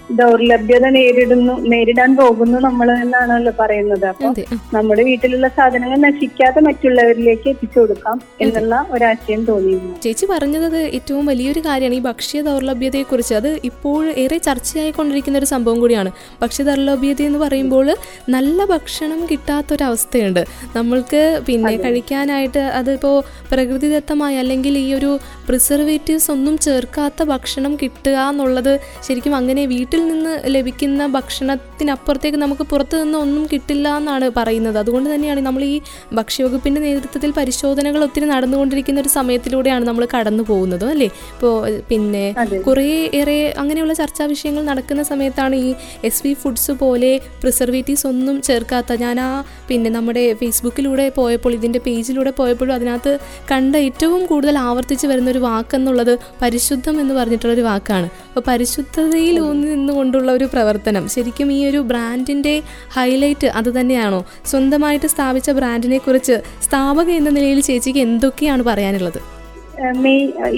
ദൗർലഭ്യത 0.10 0.86
നേരിടുന്നു 0.90 1.54
നേരിടാൻ 1.72 2.16
പോകുന്നു 2.16 2.58
നമ്മൾ 2.60 2.88
എന്നാണല്ലോ 2.92 3.54
പറയുന്നത്. 3.60 4.06
അപ്പൊ 4.06 4.34
നമ്മുടെ 4.74 5.04
വീട്ടിലുള്ള 5.04 5.48
സാധനങ്ങൾ 5.48 5.98
നശിക്കാതെ 5.98 6.62
മറ്റുള്ളവരിലേക്ക് 6.62 7.48
എത്തിച്ചു 7.50 7.80
കൊടുക്കാം 7.80 8.22
എന്നുള്ള 8.42 8.86
ഒരാശയം 8.90 9.46
തോന്നിയിരുന്നു. 9.46 9.96
ചേച്ചി 10.04 10.26
പറഞ്ഞത് 10.26 10.78
ഏറ്റവും 10.78 11.26
വലിയൊരു 11.26 11.60
കാര്യമാണ്. 11.60 11.96
ഈ 11.96 12.00
ഭക്ഷ്യ 12.00 12.42
ദൗർലഭ്യതയെ 12.42 13.04
കുറിച്ച് 13.04 13.36
അത് 13.36 13.50
ഇപ്പോൾ 13.64 14.14
ഏറെ 14.24 14.38
ചർച്ചയായിക്കൊണ്ടിരിക്കുന്ന 14.38 15.38
ഒരു 15.38 15.46
സംഭവം 15.46 15.80
കൂടിയാണ്. 15.80 16.12
ഭക്ഷ്യ 16.42 16.64
ദൗർലഭ്യത 16.64 17.22
എന്ന് 17.22 17.40
പറയുമ്പോൾ 17.40 17.96
നല്ല 18.30 18.66
ഭക്ഷണം 18.66 19.28
കിട്ടാത്തൊരവസ്ഥയുണ്ട്. 19.32 20.46
നമ്മൾക്ക് 20.76 21.42
പിന്നെ 21.48 21.76
കഴിക്കാനായിട്ട് 21.78 22.60
അതിപ്പോൾ 22.60 23.16
പ്രകൃതിദത്തമായ 23.52 24.36
അല്ലെങ്കിൽ 24.38 24.78
ഈ 24.78 24.94
ഒരു 24.94 25.20
പ്രിസർവേറ്റീവ്സ് 25.48 26.32
ഒന്നും 26.32 26.58
ചേർക്കാത്ത 26.58 27.24
ഭക്ഷണം 27.24 27.76
കിട്ടുക 27.82 28.18
എന്നുള്ളത് 28.30 28.80
ശരിക്കും 29.08 29.36
അങ്ങനെ 29.36 29.66
വീട്ടിൽ 29.66 29.95
നിന്ന് 30.02 30.42
ലഭിക്കുന്ന 30.48 31.08
ഭക്ഷണത്തിനപ്പുറത്തേക്ക് 31.08 32.38
നമുക്ക് 32.38 32.62
പുറത്തു 32.64 32.96
നിന്ന് 32.98 33.18
ഒന്നും 33.18 33.48
കിട്ടില്ല 33.54 33.98
എന്നാണ് 33.98 34.30
പറയുന്നത്. 34.30 34.78
അതുകൊണ്ട് 34.78 35.16
തന്നെയാണ് 35.16 35.40
നമ്മൾ 35.40 35.64
ഈ 35.64 35.82
ഭക്ഷ്യവകുപ്പിന്റെ 36.14 36.82
നേതൃത്വത്തിൽ 36.82 37.32
പരിശോധനകൾ 37.32 38.04
ഒത്തിരി 38.04 38.26
നടന്നുകൊണ്ടിരിക്കുന്ന 38.26 39.00
ഒരു 39.00 39.10
സമയത്തിലൂടെയാണ് 39.10 39.86
നമ്മൾ 39.86 40.08
കടന്നു 40.16 40.44
പോകുന്നത് 40.44 40.86
അല്ലേ? 40.86 41.10
ഇപ്പോൾ 41.36 41.54
പിന്നെ. 41.90 42.26
കുറേ 42.68 42.88
ഏറെ 43.14 43.54
അങ്ങനെയുള്ള 43.58 43.94
ചർച്ചാ 43.94 44.26
വിഷയങ്ങൾ 44.26 44.64
നടക്കുന്ന 44.64 45.04
സമയത്താണ് 45.04 45.56
ഈ 45.56 45.70
എസ് 46.04 46.24
വി 46.26 46.34
ഫുഡ്സ് 46.34 46.72
പോലെ 46.72 47.12
പ്രിസർവേറ്റീവ്സ് 47.42 48.08
ഒന്നും 48.08 48.42
ചേർക്കാത്ത 48.42 48.94
ഞാൻ 48.94 49.20
ആ 49.20 49.30
പിന്നെ 49.68 49.90
നമ്മുടെ 49.90 50.34
ഫേസ്ബുക്കിലൂടെ 50.34 51.10
പോയപ്പോൾ 51.10 51.54
ഇതിന്റെ 51.54 51.80
പേജിലൂടെ 51.80 52.32
പോയപ്പോഴും 52.32 52.74
അതിനകത്ത് 52.74 53.14
കണ്ട 53.52 53.76
ഏറ്റവും 53.88 54.26
കൂടുതൽ 54.26 54.58
ആവർത്തിച്ച് 54.58 55.08
വരുന്ന 55.08 55.30
ഒരു 55.30 55.40
വാക്കെന്നുള്ളത് 55.40 56.14
പരിശുദ്ധം 56.42 57.02
എന്ന് 57.02 57.14
പറഞ്ഞിട്ടുള്ള 57.14 57.54
ഒരു 57.54 57.62
വാക്കാണ്. 57.62 58.08
അപ്പോൾ 58.28 58.44
പരിശുദ്ധതയിൽ 58.52 59.40
ഊന്നി 59.40 59.68
നിന്നുകൊണ്ടുള്ള 59.86 60.30
ഒരു 60.38 60.46
പ്രവർത്തനം. 60.54 61.04
ശരിക്കും 61.14 61.48
ഈ 61.56 61.58
ഒരു 61.70 61.80
ബ്രാൻഡിന്റെ 61.90 62.54
ഹൈലൈറ്റ് 62.96 63.48
അത് 63.60 63.70
തന്നെയാണോ? 63.80 64.20
സ്വന്തമായിട്ട് 64.52 65.08
സ്ഥാപിച്ച 65.14 65.50
ബ്രാൻഡിനെ 65.58 65.98
കുറിച്ച് 65.98 66.36
സ്ഥാപക 66.68 67.10
എന്ന 67.20 67.30
നിലയിൽ 67.38 67.60
ചേച്ചിക്ക് 67.70 68.02
എന്തൊക്കെയാണ് 68.08 68.64
പറയാനുള്ളത്? 68.70 69.20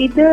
ഇത് 0.06 0.24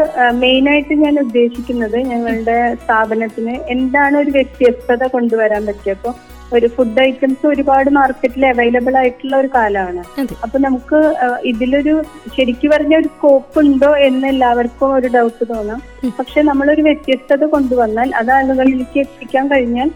മെയിനായിട്ട് 0.42 0.94
ഞാൻ 1.04 1.16
ഉദ്ദേശിക്കുന്നത് 1.20 1.98
ഞങ്ങളുടെ 2.12 2.58
സ്ഥാപനത്തിന് 2.84 3.56
എന്താണ് 3.76 4.16
ഒരു 4.24 4.32
വ്യത്യസ്തത 4.38 5.04
കൊണ്ടുവരാൻ 5.16 5.62
പറ്റിയ 5.70 5.96
അപ്പൊ 5.98 6.12
ഒരു 6.54 6.68
ഫുഡ് 6.68 7.02
ഐറ്റംസ് 7.02 7.48
ഒരുപാട് 7.48 7.90
മാർക്കറ്റിൽ 7.90 8.46
അവൈലബിൾ 8.46 8.98
ആയിട്ടുള്ള 8.98 9.38
ഒരു 9.38 9.50
കാലമാണ് 9.56 10.04
അപ്പൊ 10.44 10.60
നമുക്ക് 10.60 11.16
ഇതിലൊരു 11.44 12.04
ശരിക്കു 12.38 12.68
പറഞ്ഞ 12.68 12.96
ഒരു 12.96 13.08
സ്കോപ്പ് 13.08 13.60
ഉണ്ടോ 13.60 13.98
എന്ന് 13.98 14.28
എല്ലാവർക്കും 14.28 14.94
ഒരു 14.94 15.08
ഡൗട്ട് 15.08 15.44
തോന്നാം. 15.54 15.82
പക്ഷെ 16.20 16.42
നമ്മളൊരു 16.42 16.82
വ്യത്യസ്തത 16.82 17.46
കൊണ്ടുവന്നാൽ 17.46 18.12
അത് 18.16 18.32
ആളുകളിലേക്ക് 18.32 19.00
എത്തിക്കാൻ 19.00 19.48
കഴിഞ്ഞാൽ 19.48 19.92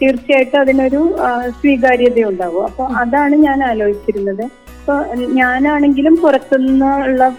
തീർച്ചയായിട്ടും 0.00 0.60
അതിനൊരു 0.60 1.16
സ്വീകാര്യത 1.60 2.24
ഉണ്ടാവും 2.24 2.64
അപ്പൊ 2.64 2.84
അതാണ് 2.84 3.34
ഞാൻ 3.34 3.64
ആലോചിച്ചിരുന്നത്. 3.64 4.44
ഇപ്പൊ 4.80 5.04
ഞാനാണെങ്കിലും 5.14 6.16
പുറത്തുനിന്നുള്ള 6.16 7.36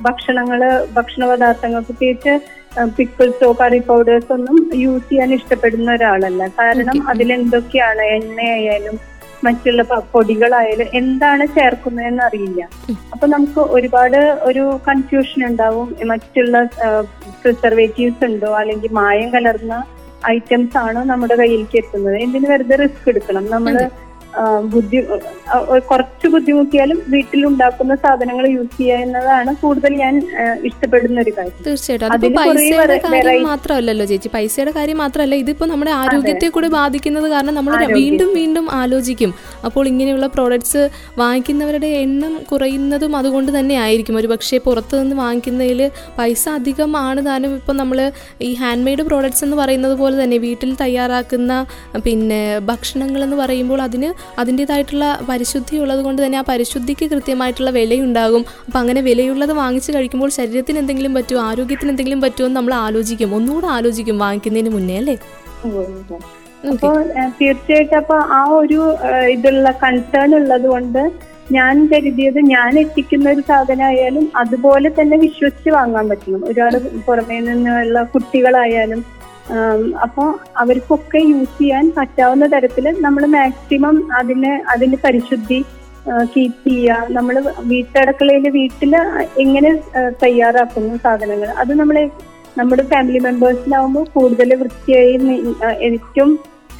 ഭക്ഷണങ്ങൾ 0.00 0.88
ഭക്ഷണ 0.94 1.26
പദാർത്ഥങ്ങൾ 1.26 1.80
പ്രത്യേകിച്ച് 1.80 2.61
പിക്കിൾസോ 2.96 3.56
കറി 3.60 3.78
പൗഡേഴ്സ് 3.78 4.32
ഒന്നും 4.32 4.70
യൂസ് 4.74 5.08
ചെയ്യാൻ 5.08 5.34
ഇഷ്ടപ്പെടുന്ന 5.34 5.94
ഒരാളല്ല. 5.94 6.46
കാരണം 6.46 7.08
അതിലെന്തൊക്കെയാണ് 7.08 8.02
എണ്ണയായാലും 8.02 8.98
മറ്റുള്ള 9.44 9.82
പൊടികളായാലും 10.12 10.88
എന്താണ് 10.94 11.46
ചേർക്കുന്നതെന്ന് 11.46 12.22
അറിയില്ല. 12.22 12.68
അപ്പൊ 13.12 13.26
നമുക്ക് 13.26 13.60
ഒരുപാട് 13.60 14.38
ഒരു 14.42 14.80
കൺഫ്യൂഷൻ 14.88 15.46
ഉണ്ടാവും. 15.46 15.96
മറ്റുള്ള 16.04 16.62
പ്രിസർവേറ്റീവ്സ് 17.42 18.24
ഉണ്ടോ? 18.24 18.56
അല്ലെങ്കിൽ 18.56 18.92
മായം 18.92 19.30
കലർന്ന 19.30 19.84
ഐറ്റംസ് 20.30 20.76
ആണോ 20.76 21.04
നമ്മുടെ 21.04 21.34
കയ്യിലേക്ക് 21.34 21.76
എത്തുന്നത്? 21.76 22.16
എന്തിനു 22.16 22.48
വെറുതെ 22.48 22.76
റിസ്ക് 22.76 23.08
എടുക്കണം? 23.08 23.46
നമ്മൾ 23.50 23.76
ആ, 23.82 23.88
ബുദ്ധി 24.72 24.98
കുറച്ച് 25.90 26.26
ബുദ്ധിമുട്ടിയാലും 26.34 26.98
വീട്ടിലുണ്ടാക്കുന്ന 27.14 27.94
സാധനങ്ങൾ 28.04 28.44
യൂസ് 28.54 28.70
ചെയ്യുക 28.76 29.02
എന്നതാണ് 29.06 29.50
കൂടുതൽ 29.62 29.92
ഞാൻ 30.02 30.14
ഇഷ്ടപ്പെടുന്ന 30.68 31.18
ഒരു 31.24 31.32
കാര്യം. 31.38 31.58
തീർച്ചയായിട്ടും. 31.66 32.34
പൈസയുടെ 32.38 32.96
കാര്യം 33.06 33.42
മാത്രമല്ലല്ലോ 33.50 34.06
ചേച്ചി. 34.12 34.30
പൈസയുടെ 34.36 34.72
കാര്യം 34.78 34.98
മാത്രമല്ല 35.04 35.34
ഇതിപ്പോ 35.42 35.66
നമ്മുടെ 35.72 35.92
ആരോഗ്യത്തെ 36.02 36.48
കൂടി 36.56 36.70
ബാധിക്കുന്നത് 36.78 37.28
കാരണം 37.34 37.56
നമ്മൾ 37.58 37.74
വീണ്ടും 38.00 38.30
വീണ്ടും 38.40 38.66
ആലോചിക്കും. 38.80 39.32
അപ്പോൾ 39.68 39.84
ഇങ്ങനെയുള്ള 39.92 40.28
പ്രോഡക്ട്സ് 40.36 40.82
വാങ്ങിക്കുന്നവരുടെ 41.22 41.90
എണ്ണം 42.04 42.32
കുറയുന്നതും 42.50 43.12
അതുകൊണ്ട് 43.20 43.52
തന്നെ 43.58 43.76
ആയിരിക്കും. 43.84 44.18
ഒരു 44.22 44.30
പക്ഷേ 44.34 44.58
പുറത്തു 44.68 44.94
നിന്ന് 45.02 45.16
വാങ്ങിക്കുന്നതിൽ 45.24 45.82
പൈസ 46.18 46.44
അധികമാണ് 46.58 47.20
താനും 47.28 47.54
ഇപ്പം 47.60 47.76
നമ്മൾ 47.82 47.98
ഈ 48.48 48.50
ഹാൻഡ് 48.62 48.84
മെയ്ഡ് 48.86 49.06
പ്രോഡക്ട്സ് 49.10 49.44
എന്ന് 49.48 49.56
പറയുന്നത് 49.62 49.94
പോലെ 50.02 50.16
തന്നെ 50.22 50.38
വീട്ടിൽ 50.46 50.70
തയ്യാറാക്കുന്ന 50.82 51.52
പിന്നെ 52.06 52.42
ഭക്ഷണങ്ങൾ 52.70 53.20
എന്ന് 53.28 53.36
പറയുമ്പോൾ 53.42 53.80
അതിന് 53.82 54.10
അതിന്റെതായിട്ടുള്ള 54.38 55.06
പരിശുദ്ധി 55.28 55.76
ഉള്ളത് 55.76 56.02
കൊണ്ട് 56.04 56.20
തന്നെ 56.24 56.38
ആ 56.38 56.44
പരിശുദ്ധിക്ക് 56.48 57.06
കൃത്യമായിട്ടുള്ള 57.10 57.70
വിലയുണ്ടാകും. 57.70 58.44
അപ്പം 58.66 58.80
അങ്ങനെ 58.80 59.00
വിലയുള്ളത് 59.00 59.52
വാങ്ങിച്ച് 59.52 59.92
കഴിക്കുമ്പോൾ 59.92 60.30
ശരീരത്തിന് 60.38 60.78
എന്തെങ്കിലും 60.78 61.14
പറ്റുമോ 61.14 61.42
ആരോഗ്യത്തിന് 61.42 61.90
എന്തെങ്കിലും 61.90 62.20
പറ്റുമോ 62.20 62.46
എന്ന് 62.46 62.58
നമ്മൾ 62.60 62.74
ആലോചിക്കും. 62.84 63.34
ഒന്നുകൂടെ 63.34 63.66
ആലോചിക്കും 63.76 64.18
വാങ്ങിക്കുന്നതിന് 64.18 64.72
മുന്നേ 64.74 64.96
അല്ലേ? 64.96 65.16
അപ്പൊ 66.72 66.88
തീർച്ചയായിട്ടും 67.40 67.98
അപ്പൊ 67.98 68.16
ആ 68.32 68.42
ഒരു 68.52 68.80
ഇതുള്ള 69.30 69.70
കൺസേൺ 69.82 70.34
ഉള്ളത് 70.34 70.66
കൊണ്ട് 70.66 71.02
ഞാൻ 71.52 71.88
കരുതിയത് 71.92 72.38
ഞാൻ 72.46 72.78
എത്തിക്കുന്ന 72.78 73.30
ഒരു 73.30 73.40
സാധനമായാലും 73.40 74.32
അതുപോലെ 74.36 74.88
തന്നെ 74.88 75.16
വിശ്വസിച്ച് 75.16 75.70
വാങ്ങാൻ 75.70 76.08
പറ്റണം 76.08 76.44
ഒരാൾ 76.44 76.74
പുറമേ 77.06 77.38
നിന്നുള്ള 77.40 78.02
കുട്ടികളായാലും 78.12 79.00
ആം, 79.52 79.80
അപ്പൊ 80.02 80.24
അവർക്കൊക്കെ 80.56 81.20
യൂസ് 81.28 81.56
ചെയ്യാൻ 81.58 81.86
പറ്റാവുന്ന 81.96 82.46
തരത്തിൽ 82.46 82.84
നമ്മൾ 83.00 83.22
മാക്സിമം 83.32 83.96
അതിന് 84.18 84.52
അതിന്റെ 84.70 84.98
പരിശുദ്ധി 85.04 85.58
കീപ്പ് 86.32 86.68
ചെയ്യുക 86.68 87.08
നമ്മൾ 87.10 87.34
വീട്ടടക്കളയിൽ 87.66 88.46
വീട്ടിൽ 88.56 88.94
എങ്ങനെ 89.38 89.70
തയ്യാറാക്കുന്നു 90.22 90.94
സാധനങ്ങൾ 91.04 91.50
അത് 91.60 91.72
നമ്മളെ 91.74 92.04
നമ്മുടെ 92.56 92.84
ഫാമിലി 92.88 93.20
മെമ്പേഴ്സിനാവുമ്പോൾ 93.20 94.06
കൂടുതൽ 94.14 94.50
വൃത്തിയായി 94.54 95.12
എനിക്കും 95.80 96.30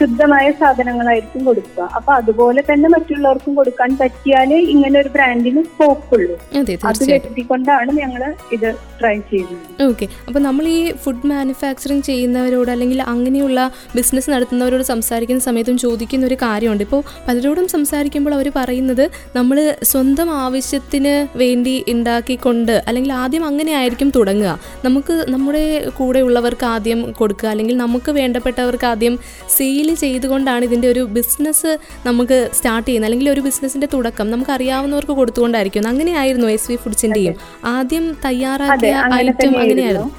ശുദ്ധമായ 0.03 0.47
സാധനങ്ങളായിരിക്കും 0.61 1.43
കൊടുക്കുക. 1.49 1.89
അപ്പൊ 1.99 2.13
അതുപോലെ 2.21 2.61
തന്നെ 2.71 2.89
മറ്റുള്ളവർക്കും 2.97 3.53
കൊടുക്കാൻ 3.61 3.91
പറ്റിയാലേ 4.03 4.61
ഇങ്ങനെ 4.75 4.97
ഒരു 5.03 5.11
ബ്രാൻഡിന് 5.17 5.63
സ്കോപ്പ് 5.71 6.15
ഉള്ളൂ 6.19 6.37
അതെ 6.61 6.77
കരുതിക്കൊണ്ടാണ് 7.11 7.91
ഞങ്ങൾ 8.03 8.23
ഇത് 8.57 8.69
ട്രൈ 8.99 9.17
ചെയ്യുന്നത്. 9.31 9.69
ഓക്കെ 9.87 10.07
അപ്പൊ 10.27 10.39
നമ്മൾ 10.47 10.65
ഈ 10.75 10.81
ഫുഡ് 11.03 11.29
മാനുഫാക്ചറിങ് 11.31 12.05
ചെയ്യുന്നവരോട് 12.09 12.71
അല്ലെങ്കിൽ 12.75 12.99
അങ്ങനെയുള്ള 13.13 13.59
ബിസിനസ് 13.97 14.29
നടത്തുന്നവരോട് 14.35 14.85
സംസാരിക്കുന്ന 14.91 15.43
സമയത്തും 15.47 15.77
ചോദിക്കുന്ന 15.85 16.29
ഒരു 16.31 16.37
കാര്യമുണ്ട്. 16.45 16.85
ഇപ്പോൾ 16.87 17.03
പലരോടും 17.27 17.67
സംസാരിക്കുമ്പോൾ 17.75 18.35
അവർ 18.39 18.49
പറയുന്നത് 18.59 19.05
നമ്മൾ 19.37 19.59
സ്വന്തം 19.93 20.29
ആവശ്യത്തിന് 20.45 21.15
വേണ്ടി 21.43 21.75
ഉണ്ടാക്കിക്കൊണ്ട് 21.95 22.75
അല്ലെങ്കിൽ 22.89 23.13
ആദ്യം 23.23 23.45
അങ്ങനെ 23.51 23.75
ആയിരിക്കും 23.81 24.11
തുടങ്ങുക. 24.19 24.53
നമുക്ക് 24.87 25.17
നമ്മുടെ 25.35 25.65
കൂടെയുള്ളവർക്ക് 25.99 26.67
ആദ്യം 26.75 27.01
കൊടുക്കുക 27.21 27.49
അല്ലെങ്കിൽ 27.53 27.77
നമുക്ക് 27.85 28.11
വേണ്ടപ്പെട്ടവർക്ക് 28.21 28.89
ആദ്യം 28.93 29.17
സെയിൽ 29.57 29.89
ചെയ്തുകൊണ്ടാണ് 30.03 30.65
ഇതിന്റെ 30.65 30.89
ഒരു 30.89 31.03
ബിസിനസ് 31.17 31.71
നമുക്ക് 32.07 32.39
സ്റ്റാർട്ട് 32.57 32.87
ചെയ്യുന്നത്. 32.89 33.09
അല്ലെങ്കിൽ 33.09 33.31
ഒരു 33.35 33.45
ബിസിനസ്സിന്റെ 33.47 33.89
തുടക്കം 33.95 34.31
നമുക്ക് 34.31 34.53
അറിയാവുന്നവർക്ക് 34.57 35.13
കൊടുത്തുകൊണ്ടായിരിക്കും. 35.13 35.89
അങ്ങനെയായിരുന്നു 35.89 36.49
എസ് 36.57 36.71
വി 36.71 36.77
ഫുഡ്സിന്റെയും. 36.85 37.35
ആദ്യം 37.75 38.07
തയ്യാറാക്കിയ 38.27 38.95
ഐറ്റം 39.21 39.55
അങ്ങനെയായിരുന്നു. 39.61 40.11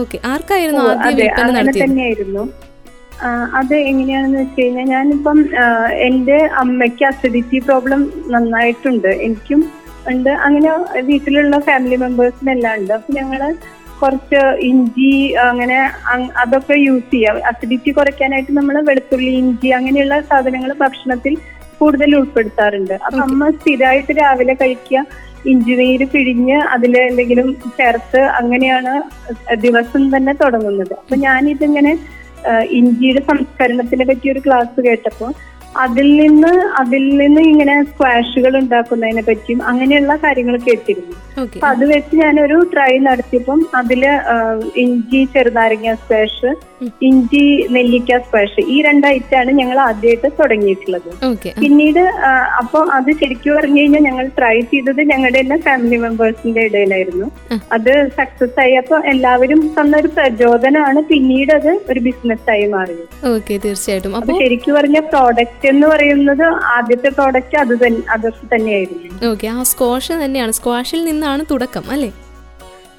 ഓക്കെ 0.00 0.18
ആർക്കായിരുന്നു 0.24 0.84
ആദ്യം 0.90 1.16
വിൽപ്പന 1.16 1.50
നടത്തിയത്? 1.58 2.42
അത് 3.58 3.74
എങ്ങനെയാണെന്ന് 3.74 4.38
വെച്ച് 4.40 4.62
കഴിഞ്ഞാൽ 4.62 4.86
ഞാനിപ്പം 4.86 5.38
എന്റെ 6.08 6.38
അമ്മയ്ക്ക് 6.62 7.04
അസിഡിറ്റി 7.10 7.58
പ്രോബ്ലം 7.58 8.00
നന്നായിട്ടുണ്ട്. 8.34 9.08
എനിക്കും 9.26 9.60
ഉണ്ട്. 10.12 10.30
അങ്ങനെ 10.46 10.70
വീട്ടിലുള്ള 11.10 11.58
ഫാമിലി 11.58 11.96
മെമ്പേഴ്സിനെല്ലാം 11.96 12.74
ഉണ്ട്. 12.80 12.92
അപ്പൊ 12.92 13.12
ഞങ്ങൾ 13.20 13.40
കുറച്ച് 14.04 14.40
ഇഞ്ചി 14.70 15.10
അങ്ങനെ 15.48 15.78
അതൊക്കെ 16.42 16.76
യൂസ് 16.86 17.10
ചെയ്യാം. 17.12 17.36
അസിഡിറ്റി 17.50 17.90
കുറയ്ക്കാനായിട്ട് 17.98 18.52
നമ്മൾ 18.60 18.76
വെളുത്തുള്ളി 18.88 19.32
ഇഞ്ചി 19.42 19.68
അങ്ങനെയുള്ള 19.78 20.16
സാധനങ്ങൾ 20.30 20.72
ഭക്ഷണത്തിൽ 20.84 21.34
കൂടുതൽ 21.78 22.10
ഉൾപ്പെടുത്താറുണ്ട്. 22.18 22.96
അപ്പൊ 23.06 23.20
അമ്മ 23.28 23.48
സ്ഥിരമായിട്ട് 23.58 24.12
രാവിലെ 24.20 24.54
കഴിക്കുക 24.60 25.00
ഇഞ്ചിനീര് 25.52 26.04
പിഴിഞ്ഞ് 26.12 26.58
അതിൽ 26.74 26.92
എന്തെങ്കിലും 27.08 27.48
ചേർത്ത് 27.78 28.20
അങ്ങനെയാണ് 28.40 28.92
ദിവസം 29.64 30.02
തന്നെ 30.14 30.32
തുടങ്ങുന്നത്. 30.42 30.94
അപ്പൊ 31.00 31.16
ഞാനിതിങ്ങനെ 31.24 31.92
ഇഞ്ചിയുടെ 32.78 33.22
സംസ്കരണത്തിനെ 33.30 34.04
പറ്റി 34.10 34.26
ഒരു 34.34 34.40
ക്ലാസ് 34.46 34.80
കേട്ടപ്പോൾ 34.86 35.30
അതിൽ 35.82 36.08
നിന്ന് 36.16 36.52
അതിൽ 36.80 37.04
നിന്ന് 37.16 37.42
ഇങ്ങനെ 37.42 37.74
സ്ക്വാഷുകൾ 37.82 38.52
ഉണ്ടാക്കുന്നതിനെ 38.58 39.22
പറ്റിയും 39.22 39.62
അങ്ങനെയുള്ള 39.62 40.16
കാര്യങ്ങൾ 40.16 40.56
കേട്ടിരുന്നു 40.68 41.16
അപ്പൊ 41.40 41.66
അത് 41.66 41.84
വെച്ച് 41.92 42.14
ഞാനൊരു 42.16 42.56
ട്രൈ 42.72 42.92
നടത്തിയപ്പം 42.98 43.60
അതിൽ 43.74 44.02
ഇഞ്ചി 44.82 45.20
ചെറുനാരങ്ങ 45.34 45.94
സ്ക്വാഷ് 45.94 46.50
ഇഞ്ചി 47.08 47.42
നെല്ലിക്ക 47.74 48.18
സ്ക്വാഷ് 48.18 48.62
ഈ 48.74 48.76
രണ്ട് 48.82 49.06
ഐറ്റാണ് 49.06 49.50
ഞങ്ങൾ 49.50 49.78
ആദ്യമായിട്ട് 49.80 50.28
തുടങ്ങിയിട്ടുള്ളത്. 50.40 51.10
പിന്നീട് 51.60 52.00
അപ്പൊ 52.60 52.80
അത് 52.96 53.10
ശരിക്കും 53.20 53.54
പറഞ്ഞു 53.56 53.80
കഴിഞ്ഞാൽ 53.80 54.02
ഞങ്ങൾ 54.08 54.26
ട്രൈ 54.38 54.56
ചെയ്തത് 54.72 55.00
ഞങ്ങളുടെ 55.12 55.40
തന്നെ 55.40 55.56
ഫാമിലി 55.66 55.96
മെമ്പേഴ്സിന്റെ 55.96 56.64
ഇടയിലായിരുന്നു. 56.68 57.28
അത് 57.72 57.92
സക്സസ് 58.18 58.58
ആയി. 58.64 58.74
അപ്പൊ 58.82 58.98
എല്ലാവരും 59.12 59.60
തന്ന 59.78 59.96
ഒരു 59.96 60.10
പ്രചോദനമാണ് 60.16 61.02
പിന്നീട് 61.12 61.52
അത് 61.52 61.70
ഒരു 61.90 62.00
ബിസിനസ് 62.00 62.50
ആയി 62.54 62.66
മാറിയത്. 62.66 63.04
തീർച്ചയായിട്ടും. 63.64 64.14
ശരിക്കും 64.42 64.74
പറഞ്ഞ 64.74 65.00
പ്രോഡക്റ്റ് 65.12 65.63
എന്ന് 65.68 65.86
പറയുന്നത് 65.86 66.44
ആദ്യത്തെ 66.76 67.08
പ്രോഡക്റ്റ് 67.08 67.56
അത് 67.58 67.74
തന്നെ 67.84 68.02
അതൊക്കെ 68.10 68.56
തന്നെയായിരുന്നു. 68.56 69.08
ഓക്കെ 69.30 69.46
ആ 69.46 69.62
സ്ക്വാഷ് 69.62 70.12
തന്നെയാണ്. 70.24 70.52
സ്ക്വാഷിൽ 70.52 71.04
നിന്നാണ് 71.04 71.44
തുടക്കം 71.50 71.86
അല്ലേ? 71.90 72.10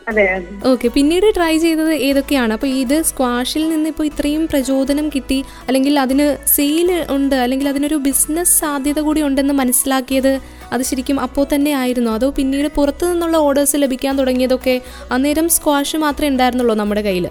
അതെ 0.09 0.23
അതെ. 0.33 0.47
ഓക്കെ 0.71 0.87
പിന്നീട് 0.87 1.25
ട്രൈ 1.35 1.53
ചെയ്തത് 1.57 1.93
ഏതൊക്കെയാണ്? 2.07 2.53
അപ്പോൾ 2.53 2.67
ഇത് 2.81 3.01
സ്ക്വാഷിൽ 3.01 3.69
നിന്ന് 3.69 3.87
ഇപ്പോൾ 3.89 4.05
ഇത്രയും 4.05 4.47
പ്രചോദനം 4.47 5.09
കിട്ടി 5.15 5.37
അല്ലെങ്കിൽ 5.67 5.99
അതിന് 5.99 6.27
സെയിൽ 6.45 6.89
ഉണ്ട് 7.15 7.35
അല്ലെങ്കിൽ 7.35 7.69
അതിനൊരു 7.69 7.95
ബിസിനസ് 8.07 8.53
സാധ്യത 8.59 8.99
കൂടി 8.99 9.21
ഉണ്ടെന്ന് 9.21 9.53
മനസ്സിലാക്കിയത് 9.53 10.33
അത് 10.73 10.81
ശരിക്കും 10.81 11.19
അപ്പോൾ 11.19 11.47
തന്നെ 11.53 11.71
ആയിരുന്നു? 11.71 12.11
അതോ 12.11 12.29
പിന്നീട് 12.29 12.67
പുറത്തു 12.67 13.05
നിന്നുള്ള 13.05 13.37
ഓർഡേഴ്സ് 13.37 13.77
ലഭിക്കാൻ 13.77 14.15
തുടങ്ങിയതൊക്കെ 14.19 14.81
അന്നേരം 15.11 15.49
സ്ക്വാഷ് 15.49 15.97
മാത്രമേ 15.97 16.29
ഉണ്ടായിരുന്നുള്ളൂ 16.29 16.75
നമ്മുടെ 16.75 17.01
കയ്യിൽ 17.01 17.27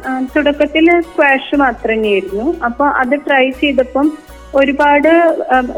ആ, 0.00 0.10
തുടക്കത്തിൽ 0.32 0.86
സ്ക്വാഷ് 1.06 1.56
മാത്രമേ 1.58 1.94
തന്നെയായിരുന്നു 1.94 2.46
അപ്പൊ 2.66 2.84
അത് 3.00 3.14
ട്രൈ 3.24 3.44
ചെയ്തപ്പം 3.60 4.06
ഒരുപാട് 4.54 5.08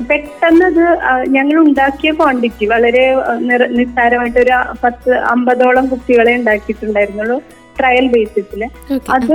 പെട്ടെന്ന് 0.08 0.66
അത് 0.66 0.82
ഞങ്ങൾ 1.30 1.56
ഉണ്ടാക്കിയ 1.62 2.10
ക്വാണ്ടിറ്റി 2.18 2.64
വളരെ 2.72 3.04
നിസ്സാരമായിട്ട് 3.78 4.40
ഒരു 4.40 4.52
പത്ത് 4.82 5.12
അമ്പതോളം 5.32 5.86
കുട്ടികളെ 5.92 6.34
ഉണ്ടാക്കിയിട്ടുണ്ടായിരുന്നുള്ളൂ 6.38 7.38
ട്രയൽ 7.76 8.06
ബേസിസിൽ 8.08 8.62
അത് 9.16 9.34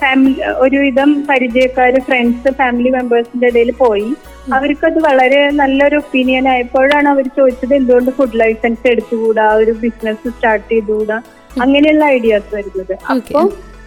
ഫാമിലി 0.00 0.34
ഒരുവിധം 0.62 1.10
പരിചയക്കാർ 1.28 1.94
ഫ്രണ്ട്സ് 2.06 2.52
ഫാമിലി 2.58 2.90
മെമ്പേഴ്സിന്റെ 2.90 3.48
ഇടയിൽ 3.50 3.70
പോയി. 3.80 4.08
അവർക്കത് 4.52 4.98
വളരെ 5.04 5.40
നല്ലൊരു 5.60 5.96
ഒപ്പീനിയൻ 6.00 6.46
ആയപ്പോഴാണ് 6.48 7.08
അവർ 7.08 7.26
ചോദിച്ചത് 7.36 7.74
എന്തുകൊണ്ട് 7.74 8.10
ഫുഡ് 8.10 8.40
ലൈസൻസ് 8.40 8.86
എടുത്തുകൂടാ? 8.92 9.46
ഒരു 9.60 9.72
ബിസിനസ് 9.82 10.32
സ്റ്റാർട്ട് 10.34 10.68
ചെയ്തുകൂടാ? 10.72 11.18
അങ്ങനെയുള്ള 11.60 12.04
ഐഡിയാസ് 12.14 12.50
വരുന്നത്. 12.54 12.94
ഓക്കെ 13.12 13.32
അപ്പൊ 13.34 13.42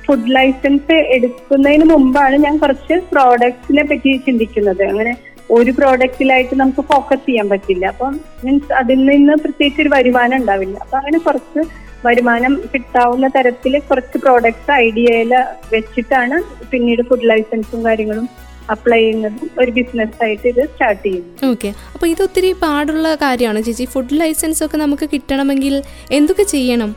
ഫുഡ് 0.07 0.33
ലൈസൻസ് 0.35 0.97
എടുക്കുന്നതിന് 1.15 1.85
മുമ്പാണ് 1.93 2.35
ഞാൻ 2.45 2.55
കുറച്ച് 2.63 2.95
പ്രോഡക്ട്സിനെ 3.13 3.83
പറ്റി 3.89 4.11
ചിന്തിക്കുന്നത്. 4.27 4.83
അങ്ങനെ 4.91 5.13
ഒരു 5.57 5.71
പ്രോഡക്റ്റിലായിട്ട് 5.79 6.55
നമുക്ക് 6.61 6.83
ഫോക്കസ് 6.91 7.25
ചെയ്യാൻ 7.27 7.47
പറ്റില്ല. 7.51 7.85
അപ്പം 7.93 8.13
മീൻസ് 8.45 8.73
അതിൽ 8.81 8.99
നിന്ന് 9.09 9.35
പ്രത്യേകിച്ച് 9.43 9.81
ഒരു 9.83 9.91
വരുമാനം 9.95 10.35
ഉണ്ടാവില്ല. 10.41 10.77
അപ്പൊ 10.85 10.97
അങ്ങനെ 11.01 11.19
കുറച്ച് 11.27 11.61
വരുമാനം 12.07 12.53
കിട്ടാവുന്ന 12.73 13.27
തരത്തിൽ 13.35 13.73
കുറച്ച് 13.87 14.17
പ്രോഡക്ട്സ് 14.23 14.73
ഐഡിയയിൽ 14.87 15.31
വെച്ചിട്ടാണ് 15.75 16.35
പിന്നീട് 16.73 17.01
ഫുഡ് 17.09 17.29
ലൈസൻസും 17.31 17.81
കാര്യങ്ങളും 17.87 18.27
അപ്ലൈ 18.75 18.99
ചെയ്യുന്നതും. 19.01 19.49
ഒരു 19.61 19.71
ബിസിനസ് 19.77 20.17
ആയിട്ട് 20.23 20.47
ഇത് 20.53 20.61
സ്റ്റാർട്ട് 20.71 21.03
ചെയ്യുന്നത്. 21.03 21.43
ഓക്കെ 21.51 21.69
അപ്പൊ 21.93 22.05
ഇത് 22.13 22.21
ഒത്തിരി 22.27 22.49
പാടുള്ള 22.63 23.07
കാര്യമാണ് 23.25 23.59
ചേച്ചി. 23.67 23.85
ഫുഡ് 23.93 24.17
ലൈസൻസ് 24.21 24.61
ഒക്കെ 24.65 24.77
നമുക്ക് 24.85 25.07
കിട്ടണമെങ്കിൽ 25.13 25.75
എന്തൊക്കെ 26.17 26.45
ചെയ്യണം? 26.55 26.91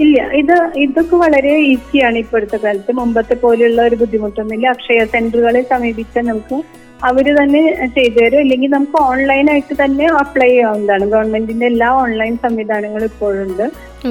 ഇല്ല 0.00 0.22
ഇത് 0.34 0.56
ഇതൊക്കെ 0.76 1.16
വളരെ 1.16 1.56
ഈസിയാണ് 1.56 2.18
ഇപ്പോഴത്തെ 2.18 2.56
കാലത്ത്. 2.56 2.92
മുമ്പത്തെ 2.92 3.34
പോലെയുള്ള 3.34 3.82
ഒരു 3.82 3.96
ബുദ്ധിമുട്ടൊന്നുമില്ല. 3.96 4.66
അക്ഷയ 4.68 5.04
സെന്ററുകളെ 5.04 5.62
സമീപിച്ചാൽ 5.62 6.26
നമുക്ക് 6.26 6.56
അവർ 7.04 7.26
തന്നെ 7.42 7.88
ചെയ്തു 7.94 8.18
തരും. 8.18 8.40
ഇല്ലെങ്കിൽ 8.40 8.70
നമുക്ക് 8.70 8.98
ഓൺലൈനായിട്ട് 9.02 9.74
തന്നെ 9.84 10.06
അപ്ലൈ 10.06 10.48
ചെയ്യാവുന്നതാണ്. 10.48 11.06
ഗവൺമെന്റിന്റെ 11.06 11.66
എല്ലാ 11.66 11.88
ഓൺലൈൻ 11.90 12.36
സംവിധാനങ്ങളും 12.36 13.04
ഇപ്പോഴുണ്ട് 13.04 13.66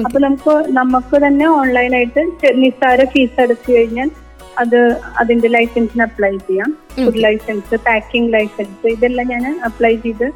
അപ്പൊ 0.06 0.18
നമുക്ക് 0.18 0.72
നമുക്ക് 0.72 1.26
തന്നെ 1.26 1.46
ഓൺലൈനായിട്ട് 1.46 2.22
നിസ്സാര 2.54 3.04
ഫീസ് 3.04 3.40
അടച്ചു 3.40 3.72
കഴിഞ്ഞാൽ 3.72 4.10
അത് 4.58 4.80
അതിന്റെ 5.18 5.48
ലൈസൻസിന് 5.48 6.02
അപ്ലൈ 6.02 6.36
ചെയ്യാം. 6.36 6.76
ഫുഡ് 7.04 7.22
ലൈസൻസ് 7.24 7.74
പാക്കിംഗ് 7.74 8.32
ലൈസൻസ് 8.32 8.86
ഇതെല്ലാം 8.86 9.28
ഞാൻ 9.28 9.60
അപ്ലൈ 9.64 9.96
ചെയ്ത് 9.96 10.26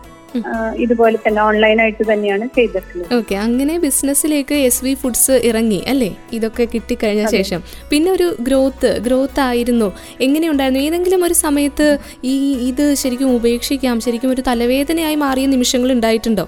ഇതുപോലെ 0.85 1.19
തന്നെ 1.27 1.41
ഓൺലൈനായിട്ട് 1.49 2.05
തന്നെയാണ് 2.11 2.47
ചെയ്തിട്ടുള്ളത്. 2.57 3.13
ഓക്കെ 3.19 3.35
അങ്ങനെ 3.45 3.75
ബിസിനസ്സിലേക്ക് 3.85 4.57
എസ് 4.69 4.83
വി 4.85 4.93
ഫുഡ്സ് 5.03 5.37
ഇറങ്ങി 5.49 5.81
അല്ലേ? 5.93 6.11
ഇതൊക്കെ 6.37 6.65
കിട്ടിക്കഴിഞ്ഞ 6.75 7.25
ശേഷം. 7.37 7.61
പിന്നെ 7.91 8.11
ഒരു 8.17 8.29
ഗ്രോത്ത് 8.49 8.91
ഗ്രോത്ത് 9.07 9.43
ആയിരുന്നു. 9.49 9.89
എങ്ങനെയുണ്ടായിരുന്നു 10.27 10.83
ഏതെങ്കിലും 10.89 11.23
ഒരു 11.29 11.37
സമയത്ത് 11.45 11.89
ഈ 12.33 12.35
ഇത് 12.71 12.85
ശരിക്കും 13.03 13.31
ഉപേക്ഷിക്കാം 13.39 13.97
ശരിക്കും 14.07 14.33
ഒരു 14.37 14.45
തലവേദനയായി 14.51 15.19
മാറിയ 15.25 15.47
നിമിഷങ്ങൾ 15.55 15.93
ഉണ്ടായിട്ടുണ്ടോ? 15.97 16.47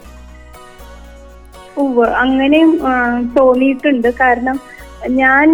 അങ്ങനെയും 2.25 2.73
തോന്നിയിട്ടുണ്ട്. 3.37 4.09
കാരണം 4.23 4.57
ഞാൻ 5.21 5.47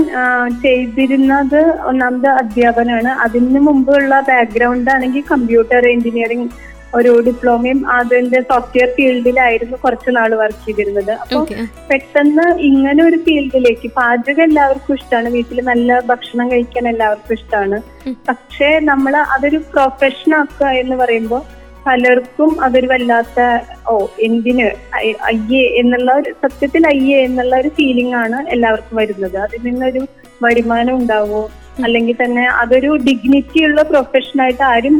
ചെയ്തിരുന്നത് 0.62 1.60
ഒന്നാമത് 1.90 2.30
അധ്യാപനമാണ്. 2.40 3.10
അതിന് 3.24 3.60
മുമ്പുള്ള 3.66 4.14
ബാക്ക്ഗ്രൗണ്ട് 4.28 4.90
ആണെങ്കിൽ 4.94 5.24
കമ്പ്യൂട്ടർ 5.32 5.84
എഞ്ചിനീയറിംഗ് 5.94 6.48
ഒരു 6.96 7.22
ഡിപ്ലോമയും 7.26 7.90
അതിന്റെ 7.90 8.40
സോഫ്റ്റ്വെയർ 8.40 8.88
ഫീൽഡിലായിരുന്നു 8.96 9.76
കുറച്ച് 9.76 10.16
നാൾ 10.16 10.34
വർക്ക് 10.34 10.66
ചെയ്തിരുന്നത്. 10.66 11.10
അപ്പൊ 11.10 11.44
പെട്ടെന്ന് 11.90 12.60
ഇങ്ങനെ 12.60 13.04
ഒരു 13.04 13.16
ഫീൽഡിലേക്ക് 13.16 13.90
പാചകം 13.90 14.42
എല്ലാവർക്കും 14.42 14.94
ഇഷ്ടമാണ് 14.94 15.28
വീട്ടിൽ 15.28 15.60
നല്ല 15.60 16.00
ഭക്ഷണം 16.00 16.52
കഴിക്കാൻ 16.52 16.88
എല്ലാവർക്കും 16.88 17.34
ഇഷ്ടമാണ്. 17.34 17.82
പക്ഷേ 18.28 18.80
നമ്മൾ 18.80 19.16
അതൊരു 19.16 19.56
പ്രൊഫഷൻ 19.56 20.34
ആക്കുക 20.34 20.66
എന്ന് 20.66 20.96
പറയുമ്പോൾ 20.96 21.42
പലർക്കും 21.86 22.64
അതൊരു 22.64 22.86
വല്ലാത്ത 22.86 23.64
ഓ 23.88 24.06
എന്തിന്? 24.20 24.70
അയ്- 24.96 25.16
അയ്യേ 25.24 25.62
എന്നുള്ള 25.62 26.12
ഒരു 26.14 26.48
സത്യത്തിൽ 26.48 26.86
അയ്യേ 26.86 27.24
എന്നുള്ള 27.24 27.56
ഒരു 27.56 27.68
ഫീലിംഗ് 27.68 28.14
ആണ് 28.14 28.46
എല്ലാവർക്കും 28.48 28.96
വരുന്നത്. 28.96 29.36
അതിൽ 29.36 29.60
നിന്നൊരു 29.62 30.06
വരുമാനം 30.42 30.96
ഉണ്ടാവോ? 30.96 31.50
അല്ലെങ്കിൽ 31.84 32.16
തന്നെ 32.24 32.44
അതൊരു 32.60 32.90
ഡിഗ്നിറ്റി 33.06 33.60
ഉള്ള 33.64 33.80
പ്രൊഫഷനായിട്ട് 33.82 34.62
ആരും 34.62 34.96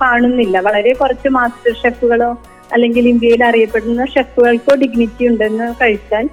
കാണുന്നില്ല. 0.00 0.56
വളരെ 0.60 0.92
കുറച്ച് 0.94 1.28
മാസ്റ്റർ 1.28 1.72
ഷെഫുകളോ 1.82 2.30
അല്ലെങ്കിൽ 2.72 3.08
ഇന്ത്യയിൽ 3.08 3.44
അറിയപ്പെടുന്ന 3.44 4.04
ഷെഫുകൾക്കോ 4.14 4.74
ഡിഗ്നിറ്റി 4.74 5.24
ഉണ്ടെന്ന് 5.30 5.68
കഴിച്ചാൽ 5.82 6.26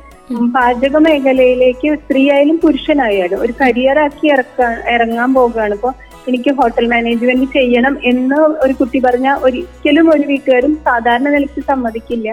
പാചക 0.56 0.96
മേഖലയിലേക്ക് 0.98 1.90
സ്ത്രീ 1.96 2.24
ആയാലും 2.32 2.58
പുരുഷനായാലും 2.64 3.40
ഒരു 3.40 3.54
കരിയർ 3.62 4.00
ആക്കി 4.00 4.28
ഇറക്കാൻ 4.34 4.74
ഇറങ്ങാൻ 4.96 5.30
പോവുകയാണ്. 5.34 5.74
ഇപ്പൊ 5.74 5.92
എനിക്ക് 6.28 6.52
ഹോട്ടൽ 6.60 6.86
മാനേജ്മെന്റ് 6.94 7.48
ചെയ്യണം 7.54 7.98
എന്ന് 8.12 8.40
ഒരു 8.66 8.74
കുട്ടി 8.74 9.00
പറഞ്ഞ 9.06 9.28
ഒരിക്കലും 9.48 10.08
ഒരു 10.16 10.26
വീട്ടുകാരും 10.32 10.74
സാധാരണ 10.88 11.28
നിലയ്ക്ക് 11.36 11.62
സമ്മതിക്കില്ല. 11.72 12.30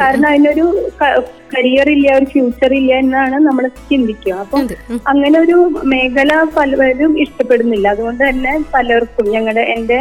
കാരണം 0.00 0.26
അതിനൊരു 0.30 0.64
കരിയർ 1.54 1.88
ഇല്ല 1.94 2.06
ഒരു 2.18 2.26
ഫ്യൂച്ചർ 2.32 2.72
ഇല്ല 2.80 2.90
എന്നാണ് 3.04 3.36
നമ്മൾ 3.46 3.64
ചിന്തിക്കുക. 3.90 4.34
അപ്പൊ 4.42 4.58
അങ്ങനെ 5.12 5.36
ഒരു 5.44 5.56
മേഖല 5.92 6.32
പലരും 6.56 7.12
ഇഷ്ടപ്പെടുന്നില്ല. 7.24 7.86
അതുകൊണ്ട് 7.94 8.22
തന്നെ 8.28 8.52
പലർക്കും 8.74 9.28
ഞങ്ങളുടെ 9.36 9.64
എന്റെ 9.76 9.98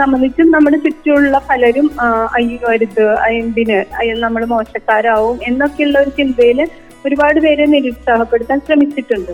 സംബന്ധിച്ചും 0.00 0.46
നമ്മുടെ 0.54 0.76
ചുറ്റുമുള്ള 0.84 1.38
പലരും 1.48 1.88
അയ്യോ 2.36 2.68
അരുത് 2.74 3.02
എന്തിന് 3.40 3.78
നമ്മൾ 4.24 4.42
മോശക്കാരാവും 4.52 5.36
എന്നൊക്കെയുള്ള 5.48 5.96
ഒരു 6.04 6.12
ചിന്തയിൽ 6.18 6.60
ഒരുപാട് 7.06 7.40
പേരെ 7.40 7.64
നിരുത്സാഹപ്പെടുത്താൻ 7.66 8.58
ശ്രമിച്ചിട്ടുണ്ട്. 8.66 9.32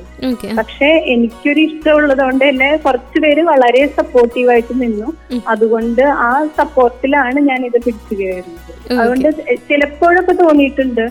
പക്ഷേ 0.59 0.89
എനിക്കൊരു 1.15 1.61
ഇഷ്ടമുള്ളത് 1.61 2.23
കൊണ്ട് 2.25 2.45
തന്നെ 2.49 2.71
കുറച്ചു 2.77 3.21
പേര് 3.21 3.43
വളരെ 3.53 3.83
സപ്പോർട്ടീവായിട്ട് 3.99 4.75
നിന്നു. 4.83 5.09
അതുകൊണ്ട് 5.49 6.03
ആ 6.03 6.33
സപ്പോർട്ടിലാണ് 6.57 7.39
ഞാൻ 7.51 7.61
ഇത് 7.67 7.79
പിടിച്ചു 7.87 8.15
കയറുന്നത്. 8.15 8.73
അതുകൊണ്ട് 9.01 9.29
ചിലപ്പോഴൊക്കെ 9.71 10.37
തോന്നിയിട്ടുണ്ട് 10.45 11.05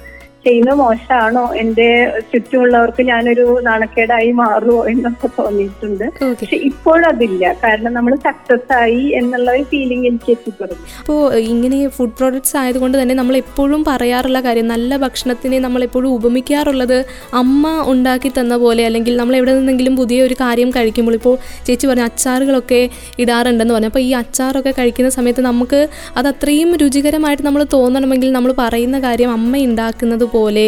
ചെയ്യുന്നത് 0.46 0.77
മോശമാണോ? 0.82 1.44
എന്റെ 1.62 1.88
ചുറ്റുമുള്ളവർക്ക് 2.32 3.03
ഞാനൊരു 3.10 3.46
നാണക്കേടായി 3.67 4.32
മാറുമോ 4.41 4.77
എന്നൊക്കെ 4.91 5.27
തോന്നിയിട്ടുണ്ട്. 5.38 6.06
പക്ഷെ 6.41 6.58
ഇപ്പോഴതില്ല 6.70 7.46
കാരണം 7.63 7.91
നമ്മൾ 7.98 8.13
സക്സസ് 8.25 8.72
ആയി 8.82 9.03
എന്നുള്ള 9.20 9.48
ഒരു 9.56 9.65
ഫീലിംഗ് 9.72 10.08
എനിക്ക് 10.10 10.32
എത്തിപ്പെടുന്നു. 10.36 10.84
അപ്പോൾ 11.01 11.20
ഇങ്ങനെ 11.53 11.79
ഫുഡ് 11.98 12.15
പ്രോഡക്ട്സ് 12.20 12.56
ആയതുകൊണ്ട് 12.62 12.96
തന്നെ 13.01 13.15
നമ്മൾ 13.22 13.38
എപ്പോഴും 13.44 13.82
പറയാറുള്ള 13.89 14.41
കാര്യം 14.48 14.67
നല്ല 14.74 14.98
ഭക്ഷണത്തിനെ 15.06 15.60
നമ്മൾ 15.65 15.84
എപ്പോഴും 15.88 16.10
ഉപമിക്കാറുള്ളത് 16.17 16.98
അമ്മ 17.41 17.74
ഉണ്ടാക്കി 17.94 18.32
തന്ന 18.39 18.58
പോലെ 18.63 18.86
അല്ലെങ്കിൽ 18.89 19.15
നമ്മൾ 19.22 19.36
എവിടെ 19.39 19.56
നിന്നെങ്കിലും 19.60 19.96
പുതിയ 20.01 20.22
ഒരു 20.27 20.38
കാര്യം 20.44 20.72
കഴിക്കുമ്പോൾ 20.77 21.17
ഇപ്പോൾ 21.20 21.36
ചേച്ചി 21.67 21.86
പറഞ്ഞ 21.91 22.08
അച്ചാറുകളൊക്കെ 22.12 22.82
ഇടാറുണ്ടെന്ന് 23.25 23.75
പറഞ്ഞു. 23.75 23.91
അപ്പോൾ 23.94 24.06
ഈ 24.08 24.12
അച്ചാറൊക്കെ 24.22 24.74
കഴിക്കുന്ന 24.79 25.12
സമയത്ത് 25.17 25.41
നമുക്ക് 25.50 25.82
അത് 26.20 26.27
അത്രയും 26.34 26.72
രുചികരമായിട്ട് 26.84 27.44
നമ്മൾ 27.48 27.63
തോന്നണമെങ്കിൽ 27.77 28.32
നമ്മൾ 28.38 28.53
പറയുന്ന 28.63 28.98
കാര്യം 29.08 29.32
അമ്മ 29.38 29.53
ഉണ്ടാക്കുന്നത് 29.67 30.25
പോലെ 30.38 30.65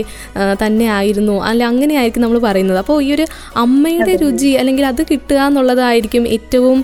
തന്നെ 0.63 0.87
ആയിരുന്നു. 0.97 1.35
അല്ല 1.49 1.61
അങ്ങനെ 1.71 1.93
ആയിരിക്കും 1.99 2.23
നമ്മൾ 2.25 2.39
പറയുന്നത്. 2.47 2.79
അപ്പോൾ 2.83 2.97
ഈ 3.07 3.09
ഒരു 3.15 3.25
അമ്മയുടെ 3.63 4.13
രുചി 4.23 4.51
അല്ലെങ്കിൽ 4.61 4.85
അത് 4.91 5.01
കിട്ടുക 5.11 5.39
എന്നുള്ളതായിരിക്കും 5.47 6.23
ഏറ്റവും 6.35 6.79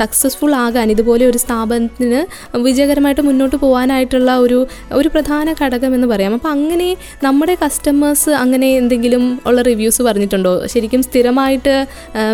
സക്സസ്ഫുൾ 0.00 0.52
ആകാൻ 0.64 0.86
ഇതുപോലെ 0.94 1.24
ഒരു 1.30 1.38
സ്ഥാപനത്തിന് 1.44 2.20
വിജയകരമായിട്ട് 2.66 3.24
മുന്നോട്ട് 3.28 3.56
പോകാനായിട്ടുള്ള 3.64 4.30
ഒരു 4.44 4.58
ഒരു 5.00 5.08
പ്രധാന 5.14 5.48
ഘടകം 5.62 5.92
എന്ന് 5.96 6.08
പറയാം. 6.12 6.32
അപ്പോൾ 6.38 6.52
അങ്ങനെ 6.56 6.88
നമ്മുടെ 7.26 7.54
കസ്റ്റമേഴ്സ് 7.64 8.32
അങ്ങനെ 8.42 8.68
എന്തെങ്കിലും 8.80 9.24
ഉള്ള 9.48 9.60
റിവ്യൂസ് 9.70 10.02
പറഞ്ഞിട്ടുണ്ടോ? 10.08 10.54
ശരിക്കും 10.72 11.02
സ്ഥിരമായിട്ട് 11.08 11.74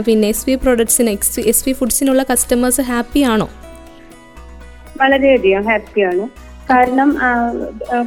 പിന്നെ 0.06 0.28
എസ് 0.34 0.44
വി 0.48 0.54
പ്രൊഡക്ട്സിന് 0.64 1.12
എക്സ് 1.16 1.42
എസ് 1.52 1.64
വി 1.66 1.72
ഫുഡ്സിനുള്ള 1.80 2.22
കസ്റ്റമേഴ്സ് 2.30 2.82
ഹാപ്പി 2.90 3.22
ആണോ? 3.32 3.48
വളരെയധികം 5.02 5.64
ഹാപ്പിയാണ് 5.70 6.24
കാരണം 6.70 7.08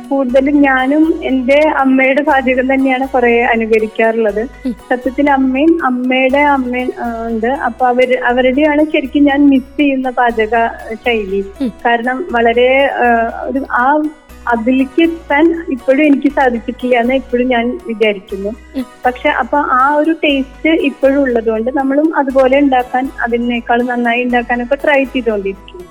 കൂടുതലും 0.09 0.55
ഞാനും 0.61 1.03
എന്റെ 1.23 1.59
അമ്മയുടെ 1.81 2.21
പാചകം 2.29 2.67
തന്നെയാണ് 2.73 3.05
കുറെ 3.13 3.33
അനുകരിക്കാറുള്ളത്. 3.53 4.41
സത്യത്തിൽ 4.89 5.27
അമ്മയും 5.29 5.73
അമ്മയുടെ 5.89 6.41
അമ്മ 6.55 6.81
ഉണ്ട്. 7.27 7.51
അപ്പൊ 7.67 7.83
അവർ 7.87 8.11
അവരുടെയാണ് 8.31 8.83
ശരിക്കും 8.93 9.27
ഞാൻ 9.31 9.41
മിസ് 9.51 9.77
ചെയ്യുന്ന 9.79 10.09
പാചക 10.19 10.55
ശൈലി. 11.05 11.41
കാരണം 11.85 12.19
വളരെ 12.37 12.71
ഒരു 13.49 13.61
ആ 13.83 13.87
അതിലേക്ക് 14.53 15.01
എത്താൻ 15.07 15.45
ഇപ്പോഴും 15.75 16.03
എനിക്ക് 16.09 16.29
സാധിച്ചിട്ടില്ല 16.37 16.95
എന്ന് 17.03 17.15
ഇപ്പോഴും 17.21 17.47
ഞാൻ 17.55 17.65
വിചാരിക്കുന്നു. 17.87 18.51
പക്ഷെ 19.05 19.29
അപ്പൊ 19.41 19.57
ആ 19.79 19.83
ഒരു 19.99 20.13
ടേസ്റ്റ് 20.23 20.71
ഇപ്പോഴും 20.89 21.19
ഉള്ളതുകൊണ്ട് 21.25 21.69
നമ്മളും 21.79 22.07
അതുപോലെ 22.21 22.57
ഉണ്ടാക്കാൻ 22.63 23.05
അതിനേക്കാൾ 23.25 23.81
നന്നായി 23.91 24.23
ഉണ്ടാക്കാനൊക്കെ 24.27 24.77
ട്രൈ 24.85 25.01
ചെയ്തുകൊണ്ടിരിക്കുന്നു. 25.13 25.85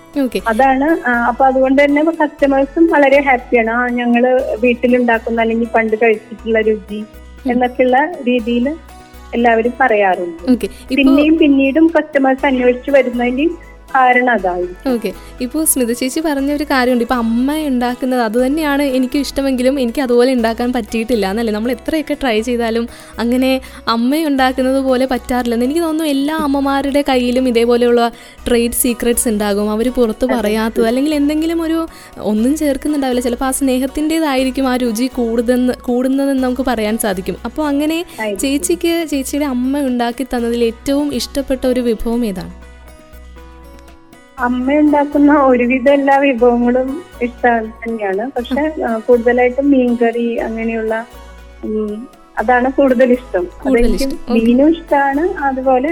അതാണ് 0.52 0.88
അപ്പൊ 1.30 1.42
അതുകൊണ്ട് 1.50 1.78
തന്നെ 1.82 2.02
കസ്റ്റമേഴ്സും 2.20 2.84
വളരെ 2.94 3.20
ഹാപ്പിയാണ് 3.28 3.72
ആ 3.78 3.80
ഞങ്ങൾ 4.00 4.24
വീട്ടിലുണ്ടാക്കുന്ന 4.64 5.40
അല്ലെങ്കിൽ 5.44 5.68
പണ്ട് 5.76 5.96
കഴിച്ചിട്ടുള്ള 6.02 6.60
രുചി 6.68 7.00
എന്നൊക്കെയുള്ള 7.52 7.98
രീതിയിൽ 8.28 8.66
എല്ലാവരും 9.36 9.72
പറയാറുണ്ട്. 9.80 10.42
പിന്നെയും 10.98 11.34
പിന്നീടും 11.42 11.86
കസ്റ്റമേഴ്സ് 11.96 12.46
അന്വേഷിച്ച് 12.50 12.90
വരുന്നതിന്റെ 12.96 13.46
കാരണം 13.94 14.30
അതായിരിക്കും. 14.38 14.86
ഓക്കെ. 14.92 15.10
ഇപ്പോൾ 15.44 15.62
സ്മിത 15.70 15.92
ചേച്ചി 15.98 16.20
പറഞ്ഞ 16.26 16.50
ഒരു 16.58 16.64
കാര്യമുണ്ട്. 16.70 17.04
ഇപ്പോൾ 17.06 17.20
അമ്മ 17.24 17.54
ഉണ്ടാക്കുന്നത് 17.68 18.22
അത് 18.26 18.36
തന്നെയാണ് 18.44 18.84
എനിക്ക് 18.96 19.18
ഇഷ്ടമെങ്കിലും 19.24 19.74
എനിക്ക് 19.82 20.00
അതുപോലെ 20.06 20.30
ഉണ്ടാക്കാൻ 20.36 20.68
പറ്റിയിട്ടില്ല 20.76 21.26
എന്നല്ലേ? 21.32 21.52
നമ്മൾ 21.56 21.70
എത്രയൊക്കെ 21.76 22.14
ട്രൈ 22.22 22.34
ചെയ്താലും 22.48 22.84
അങ്ങനെ 23.22 23.50
അമ്മ 23.94 24.20
ഉണ്ടാക്കുന്നത് 24.30 24.80
പോലെ 24.88 25.06
പറ്റാറില്ലെന്ന്. 25.12 25.66
എനിക്ക് 25.68 25.82
തോന്നുന്നു 25.86 26.10
എല്ലാ 26.14 26.36
അമ്മമാരുടെ 26.46 27.02
കയ്യിലും 27.10 27.46
ഇതേപോലെയുള്ള 27.52 28.02
ട്രേഡ് 28.48 28.78
സീക്രട്സ് 28.82 29.28
ഉണ്ടാകും. 29.32 29.70
അവർ 29.76 29.88
പുറത്ത് 29.98 30.28
പറയാത്തത് 30.34 30.86
അല്ലെങ്കിൽ 30.90 31.14
എന്തെങ്കിലും 31.20 31.60
ഒരു 31.68 31.78
ഒന്നും 32.32 32.52
ചേർക്കുന്നുണ്ടാവില്ല. 32.62 33.24
ചിലപ്പോൾ 33.28 33.50
ആ 33.50 33.54
സ്നേഹത്തിന്റെതായിരിക്കും 33.60 34.68
ആ 34.72 34.76
രുചി 34.84 35.08
കൂടുതൽ 35.18 35.72
കൂടുന്നതെന്ന് 35.88 36.44
നമുക്ക് 36.46 36.66
പറയാൻ 36.72 36.98
സാധിക്കും. 37.06 37.38
അപ്പോൾ 37.48 37.66
അങ്ങനെ 37.72 37.98
ചേച്ചിക്ക് 38.44 38.94
ചേച്ചിയുടെ 39.14 39.48
അമ്മ 39.54 39.80
ഉണ്ടാക്കി 39.90 40.26
തന്നതിൽ 40.34 40.62
ഏറ്റവും 40.70 41.08
ഇഷ്ടപ്പെട്ട 41.20 41.62
ഒരു 41.72 41.80
വിഭവം 41.90 42.22
ഏതാണ്? 42.32 42.52
അമ്മ 44.38 44.72
ഉണ്ടാക്കുന്ന 44.82 45.32
ഒരുവിധം 45.50 45.92
എല്ലാ 45.98 46.16
വിഭവങ്ങളും 46.24 46.88
ഇഷ്ടം 47.26 47.68
തന്നെയാണ്. 47.82 48.24
പക്ഷെ 48.36 48.62
കൂടുതലായിട്ടും 49.06 49.70
മീൻകറി 49.74 50.28
അങ്ങനെയുള്ള 50.46 50.94
അതാണ് 52.40 52.68
കൂടുതൽ 52.78 53.10
ഇഷ്ടം. 53.16 53.44
മീനും 54.32 54.68
ഇഷ്ടമാണ് 54.72 55.22
അതുപോലെ 55.46 55.90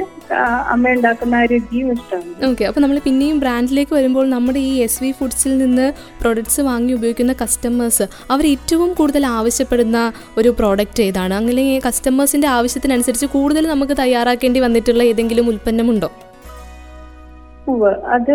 അമ്മ 0.72 0.90
ഉണ്ടാക്കുന്ന 0.96 1.36
രുചിയും 1.52 1.92
ഇഷ്ടമാണ് 1.92 2.34
ഓക്കെ. 2.48 2.64
അപ്പൊ 2.68 2.80
നമ്മൾ 2.80 2.98
പിന്നെയും 3.06 3.38
ബ്രാൻഡിലേക്ക് 3.44 3.94
വരുമ്പോൾ 3.94 4.26
നമ്മുടെ 4.34 4.60
ഈ 4.70 4.74
എസ് 4.86 5.00
വി 5.04 5.10
ഫുഡ്സിൽ 5.18 5.58
നിന്ന് 5.58 5.86
പ്രൊഡക്ട്സ് 6.22 6.60
വാങ്ങി 6.60 6.92
ഉപയോഗിക്കുന്ന 6.92 7.34
കസ്റ്റമേഴ്സ് 7.42 8.06
അവർ 8.30 8.46
ഏറ്റവും 8.46 8.92
കൂടുതൽ 8.94 9.26
ആവശ്യപ്പെടുന്ന 9.26 9.98
ഒരു 10.38 10.48
പ്രോഡക്റ്റ് 10.58 11.02
ഏതാണ്? 11.02 11.34
അങ്ങനെ 11.34 11.64
കസ്റ്റമേഴ്സിന്റെ 11.86 12.48
ആവശ്യത്തിനനുസരിച്ച് 12.48 13.26
കൂടുതൽ 13.26 13.66
നമുക്ക് 13.68 13.96
തയ്യാറാക്കേണ്ടി 14.02 14.60
വന്നിട്ടുള്ള 14.60 15.02
ഏതെങ്കിലും 15.12 15.48
ഉൽപ്പന്നമുണ്ടോ? 15.54 16.10
ഉവ്വ് 17.72 17.92
അത് 18.14 18.34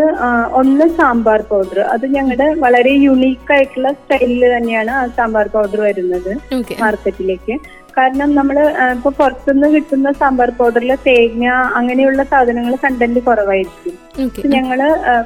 ഒന്ന് 0.59 0.85
സാമ്പാർ 0.99 1.41
പൗഡർ. 1.49 1.79
അത് 1.93 2.05
ഞങ്ങളുടെ 2.15 2.47
വളരെ 2.63 2.93
യുണീക്ക് 3.07 3.51
ആയിട്ടുള്ള 3.55 3.89
സ്റ്റൈലിൽ 3.97 4.43
തന്നെയാണ് 4.53 4.91
ആ 4.99 5.03
സാമ്പാർ 5.17 5.47
പൗഡർ 5.55 5.81
വരുന്നത് 5.87 6.31
മാർക്കറ്റിലേക്ക്. 6.83 7.55
കാരണം 7.97 8.29
നമ്മൾ 8.39 8.57
ഇപ്പൊ 8.95 9.09
പുറത്തുനിന്ന് 9.19 9.67
കിട്ടുന്ന 9.75 10.09
സാമ്പാർ 10.21 10.49
പൗഡറിൽ 10.59 10.91
തേങ്ങ 11.07 11.45
അങ്ങനെയുള്ള 11.79 12.23
സാധനങ്ങൾ 12.33 12.73
കണ്ടന്റ് 12.83 13.21
കുറവായിരിക്കും. 13.27 13.95
ഞങ്ങൾ 14.55 14.81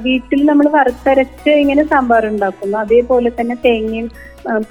വീട്ടിൽ 0.05 0.41
നമ്മൾ 0.51 0.67
വറുത്തരച്ച് 0.77 1.51
ഇങ്ങനെ 1.63 1.83
സാമ്പാർ 1.93 2.25
ഉണ്ടാക്കുന്നു. 2.31 2.77
അതേപോലെ 2.85 3.31
തന്നെ 3.39 3.57
തേങ്ങയും 3.65 4.07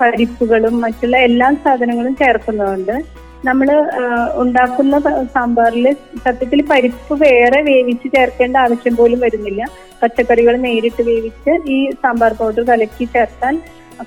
പരിപ്പുകളും 0.00 0.74
മറ്റുള്ള 0.84 1.16
എല്ലാ 1.28 1.46
സാധനങ്ങളും 1.66 2.14
ചേർക്കുന്നതുകൊണ്ട് 2.22 2.96
നമ്മൾ 3.48 3.68
ഉണ്ടാക്കുന്ന 4.42 4.96
സാമ്പാറിൽ 5.35 5.87
സത്യത്തിൽ 6.24 6.61
പരിപ്പ് 6.70 7.14
വേറെ 7.22 7.61
വേവിച്ച് 7.68 8.09
ചേർക്കേണ്ട 8.14 8.57
ആവശ്യം 8.64 8.94
പോലും 9.00 9.20
വരുന്നില്ല. 9.24 9.62
പച്ചക്കറികൾ 10.02 10.55
നേരിട്ട് 10.66 11.02
വേവിച്ച് 11.11 11.52
ഈ 11.74 11.78
സാമ്പാർ 12.02 12.33
പൗഡർ 12.40 12.64
കലക്കി 12.70 13.07
ചേർത്താൽ 13.14 13.57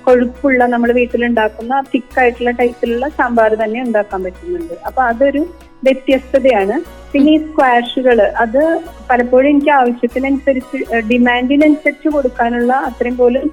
കൊഴുപ്പുള്ള 0.06 0.62
നമ്മൾ 0.72 0.90
വീട്ടിലുണ്ടാക്കുന്ന 0.98 1.74
തിക്കായിട്ടുള്ള 1.92 2.52
ടൈപ്പിലുള്ള 2.60 3.06
സാമ്പാർ 3.18 3.50
തന്നെ 3.62 3.78
ഉണ്ടാക്കാൻ 3.86 4.20
പറ്റുന്നുണ്ട്. 4.26 4.74
അപ്പൊ 4.88 5.00
അതൊരു 5.10 5.42
വ്യത്യസ്തതയാണ്. 5.86 6.76
പിന്നെ 7.12 7.32
ഈ 7.36 7.38
സ്ക്വാഷുകൾ 7.46 8.18
അത് 8.44 8.62
പലപ്പോഴും 9.10 9.48
എനിക്ക് 9.52 9.72
ആവശ്യത്തിനനുസരിച്ച് 9.80 10.78
ഡിമാൻഡിനനുസരിച്ച് 11.10 12.08
കൊടുക്കാനുള്ള 12.16 12.72
അത്രയും 12.88 13.16
പോലും 13.22 13.44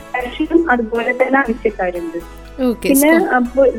സ്ക്വാഷിനും 0.00 0.62
അതുപോലെ 0.72 1.12
തന്നെ 1.20 1.38
ആവശ്യക്കാരുണ്ട്. 1.44 2.18
പിന്നെ 2.82 3.10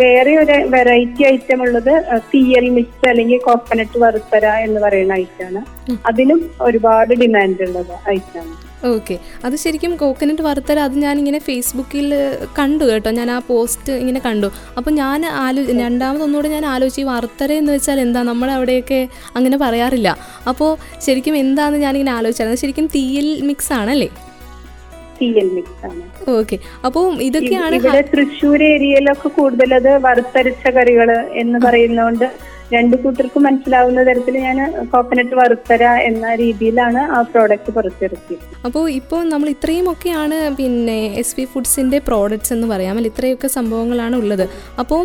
വേറെ 0.03 0.31
ഒരു 0.37 0.55
വെറൈറ്റി 0.75 1.23
ഐറ്റം 1.23 1.61
ഉള്ളത് 1.61 1.93
തീയൽ 2.33 2.69
മിക്സ് 2.69 3.09
അല്ലെങ്കിൽ 3.09 3.39
കോക്കനട്ട് 3.47 3.97
വറുത്തര 3.97 4.45
എന്ന് 4.65 4.79
പറയുന്ന 4.81 5.13
ഐറ്റമാണ്. 5.13 5.61
അതിനും 6.05 6.41
ഒരുപാട് 6.61 7.13
ഡിമാൻഡ് 7.13 7.63
ഉള്ളത് 7.67 7.93
ഐറ്റമാണ് 8.09 8.57
ഓക്കെ 8.93 9.15
അത് 9.45 9.55
ശരിക്കും 9.55 9.91
കോക്കനട്ട് 9.95 10.41
വറുത്തര 10.41 10.77
അത് 10.79 10.95
ഞാൻ 10.95 11.03
ഞാനിങ്ങനെ 11.11 11.39
ഫേസ്ബുക്കിൽ 11.39 12.05
കണ്ടു 12.57 12.83
കേട്ടോ. 12.89 13.09
ഞാൻ 13.11 13.29
ആ 13.31 13.39
പോസ്റ്റ് 13.47 13.93
ഇങ്ങനെ 13.93 14.19
കണ്ടു. 14.19 14.47
അപ്പോൾ 14.77 14.91
ഞാൻ 14.91 15.25
ആലോ 15.25 15.61
രണ്ടാമതൊന്നുകൂടെ 15.81 16.47
ഞാൻ 16.47 16.65
ആലോചിച്ച് 16.65 17.03
വറുത്തര 17.09 17.51
എന്ന് 17.53 17.71
വെച്ചാൽ 17.73 17.99
എന്താ? 17.99 18.23
നമ്മുടെ 18.23 18.53
അവിടെയൊക്കെ 18.53 18.99
അങ്ങനെ 19.35 19.57
പറയാറില്ല. 19.57 20.09
അപ്പോൾ 20.47 20.69
ശരിക്കും 21.05 21.37
എന്താണെന്ന് 21.37 21.81
ഞാനിങ്ങനെ 21.85 22.11
ആലോചിച്ചായിരുന്നു 22.11 22.61
ശരിക്കും 22.61 22.87
തീയൽ 22.95 23.27
മിക്സ് 23.49 23.73
ആണല്ലേ 23.79 24.09
മിക്സ് 25.57 25.86
ആണ് 25.89 26.03
ഓക്കെ. 26.38 26.60
അപ്പോൾ 26.88 27.05
ഇതൊക്കെയാണ് 27.29 27.75
ഇവിടെ 27.79 28.03
തൃശ്ശൂർ 28.13 28.63
ഏരിയയിലൊക്കെ 28.73 29.31
കൂടുതൽ 29.39 29.73
അത് 29.79 29.91
വറുത്തരച്ച 30.07 30.73
കറികൾ 30.77 31.12
എന്ന് 31.43 31.60
പറയുന്നതുകൊണ്ട് 31.67 32.51
രണ്ടു 32.73 32.95
കൂട്ടർക്കും 32.95 33.43
മനസ്സിലാവുന്ന 33.45 34.01
തരത്തിൽ 34.07 34.36
ഞാൻ 34.43 34.57
കോക്കനട്ട് 34.91 35.36
വറുത്തര 35.39 35.84
എന്ന 36.10 36.36
രീതിയിലാണ് 36.41 37.01
ആ 37.15 37.17
പ്രോഡക്റ്റ് 37.21 37.71
പുറത്തിറക്കിയത്. 37.77 38.45
അപ്പോൾ 38.67 38.89
ഇപ്പോൾ 38.89 39.23
നമ്മൾ 39.29 39.47
ഇത്രയും 39.49 39.91
ഒക്കെയാണ് 39.93 40.55
പിന്നെ 40.60 40.97
എസ് 41.21 41.36
പി 41.36 41.45
ഫുഡ്സിന്റെ 41.53 41.99
പ്രോഡക്റ്റ്സ് 42.07 42.53
എന്ന് 42.53 42.67
പറയാം. 42.73 42.95
അല്ല 42.97 43.12
ഇത്രയൊക്കെ 43.13 43.47
സംഭവങ്ങളാണ് 43.57 44.15
ഉള്ളത്. 44.15 44.45
അപ്പോൾ 44.84 45.01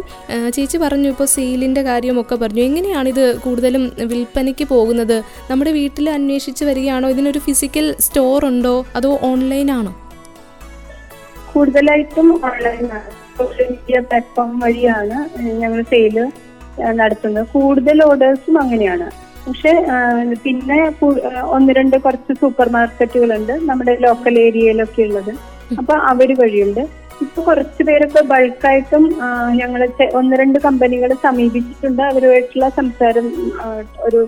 ചേച്ചി 0.50 0.78
പറഞ്ഞു 0.84 1.08
ഇപ്പോൾ 1.08 1.24
സെയിലിന്റെ 1.24 1.82
കാര്യമൊക്കെ 1.82 2.34
പറഞ്ഞു. 2.34 2.62
എങ്ങനെയാണ് 2.62 3.08
ഇത് 3.08 3.38
കൂടുതലും 3.38 3.92
വിൽപ്പനയ്ക്ക് 4.14 4.64
പോകുന്നത്? 4.64 5.22
നമ്മുടെ 5.50 5.72
വീട്ടിൽ 5.80 6.10
അന്വേഷിച്ച് 6.10 6.64
വരികയാണോ? 6.64 7.08
ഇതിനൊരു 7.08 7.38
ഫിസിക്കൽ 7.38 7.94
സ്റ്റോർ 7.98 8.46
ഉണ്ടോ? 8.52 8.86
അതോ 8.96 9.18
ഓൺലൈൻ 9.22 9.70
ആണോ? 9.78 9.94
കൂടുതലായിട്ടും 11.56 12.28
ഓൺലൈനാണ് 12.48 13.10
സോഷ്യൽ 13.38 13.68
മീഡിയ 13.74 13.98
പ്ലാറ്റ്ഫോം 14.08 14.50
വഴിയാണ് 14.64 15.18
ഞങ്ങൾ 15.62 15.80
സെയിൽ 15.92 16.16
നടത്തുന്നത്. 17.00 17.46
കൂടുതൽ 17.54 17.98
ഓർഡേഴ്സും 18.08 18.56
അങ്ങനെയാണ്. 18.62 19.06
പക്ഷെ 19.46 19.72
പിന്നെ 20.44 20.78
ഒന്ന് 21.56 21.72
രണ്ട് 21.78 21.96
കുറച്ച് 22.04 22.32
സൂപ്പർ 22.40 22.68
മാർക്കറ്റുകളുണ്ട് 22.76 23.52
നമ്മുടെ 23.68 23.92
ലോക്കൽ 24.04 24.34
ഏരിയയിലൊക്കെ 24.46 25.02
ഉള്ളത്. 25.08 25.32
അപ്പൊ 25.80 25.94
അവർ 26.12 26.30
വഴിയുണ്ട്. 26.40 26.82
ഇപ്പൊ 27.24 27.40
കുറച്ച് 27.48 27.82
പേരൊക്കെ 27.88 28.22
ബൾക്കായിട്ടും 28.32 29.04
ഞങ്ങൾ 29.60 29.82
ഒന്ന് 30.20 30.34
രണ്ട് 30.40 30.58
കമ്പനികൾ 30.66 31.10
സമീപിച്ചിട്ടുണ്ട്. 31.26 32.02
അവരുമായിട്ടുള്ള 32.10 32.66
സംസാരം 32.80 33.28
ഒരു 34.06 34.20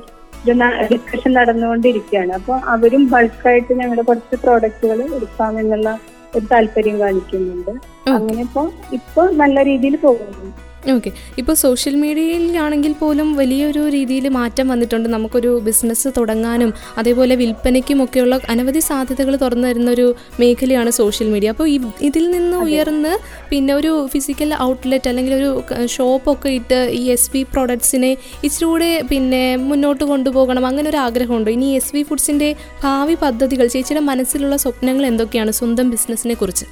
ഡിസ്കഷൻ 0.92 1.32
നടന്നുകൊണ്ടിരിക്കുകയാണ്. 1.38 2.32
അപ്പൊ 2.38 2.54
അവരും 2.74 3.02
ബൾക്കായിട്ട് 3.14 3.72
ഞങ്ങളുടെ 3.80 4.04
കുറച്ച് 4.10 4.36
പ്രോഡക്റ്റുകൾ 4.44 5.00
എടുക്കാമെന്നുള്ള 5.18 5.90
ഒരു 6.36 6.46
താല്പര്യം 6.46 7.00
കാണിക്കുന്നുണ്ട്. 7.00 7.72
അങ്ങനെ 8.08 8.40
ഇപ്പൊ 8.42 8.62
ഇപ്പൊ 8.92 9.22
നല്ല 9.32 9.62
രീതിയിൽ 9.62 9.96
പോകുന്നു. 9.96 10.48
ഓക്കെ 10.94 11.10
ഇപ്പോൾ 11.40 11.54
സോഷ്യൽ 11.62 11.94
മീഡിയയിലാണെങ്കിൽ 12.02 12.92
പോലും 13.00 13.28
വലിയൊരു 13.38 13.82
രീതിയിൽ 13.94 14.26
മാറ്റം 14.36 14.66
വന്നിട്ടുണ്ട്. 14.72 15.08
നമുക്കൊരു 15.14 15.50
ബിസിനസ് 15.66 16.08
തുടങ്ങാനും 16.16 16.70
അതേപോലെ 17.00 17.34
വിൽപ്പനയ്ക്കും 17.40 17.98
ഒക്കെയുള്ള 18.04 18.36
അനവധി 18.52 18.82
സാധ്യതകൾ 18.88 19.34
തുറന്നു 19.44 19.66
തരുന്ന 19.68 19.90
ഒരു 19.96 20.06
മേഖലയാണ് 20.40 20.90
സോഷ്യൽ 21.00 21.28
മീഡിയ 21.34 21.50
അപ്പോൾ 21.54 21.68
ഇതിൽ 22.08 22.24
നിന്ന് 22.36 22.56
ഉയർന്ന് 22.66 23.12
പിന്നെ 23.50 23.74
ഒരു 23.80 23.92
ഫിസിക്കൽ 24.14 24.52
ഔട്ട്ലെറ്റ് 24.68 25.10
അല്ലെങ്കിൽ 25.12 25.34
ഒരു 25.40 25.50
ഷോപ്പൊക്കെ 25.96 26.52
ഇട്ട് 26.58 26.80
ഈ 27.00 27.02
എസ് 27.16 27.30
വി 27.34 27.42
പ്രോഡക്ട്സിനെ 27.54 28.12
ഇച്ചിരൂടെ 28.48 28.90
പിന്നെ 29.12 29.44
മുന്നോട്ട് 29.70 30.04
കൊണ്ടുപോകണം. 30.04 30.66
അങ്ങനെ 30.70 30.88
ഒരു 30.94 31.00
ആഗ്രഹമുണ്ട്. 31.06 31.50
ഇനി 31.56 31.70
എസ് 31.80 31.94
വി 31.96 32.02
ഫുഡ്സിന്റെ 32.10 32.50
ഭാവി 32.84 33.16
പദ്ധതികൾ 33.24 33.66
ചേച്ചിയുടെ 33.76 34.04
മനസ്സിലുള്ള 34.10 34.56
സ്വപ്നങ്ങൾ 34.64 35.06
എന്തൊക്കെയാണ് 35.12 35.54
സ്വന്തം 35.60 35.88
ബിസിനസ്സിനെ 35.90 36.34
കുറിച്ച്? 36.34 36.66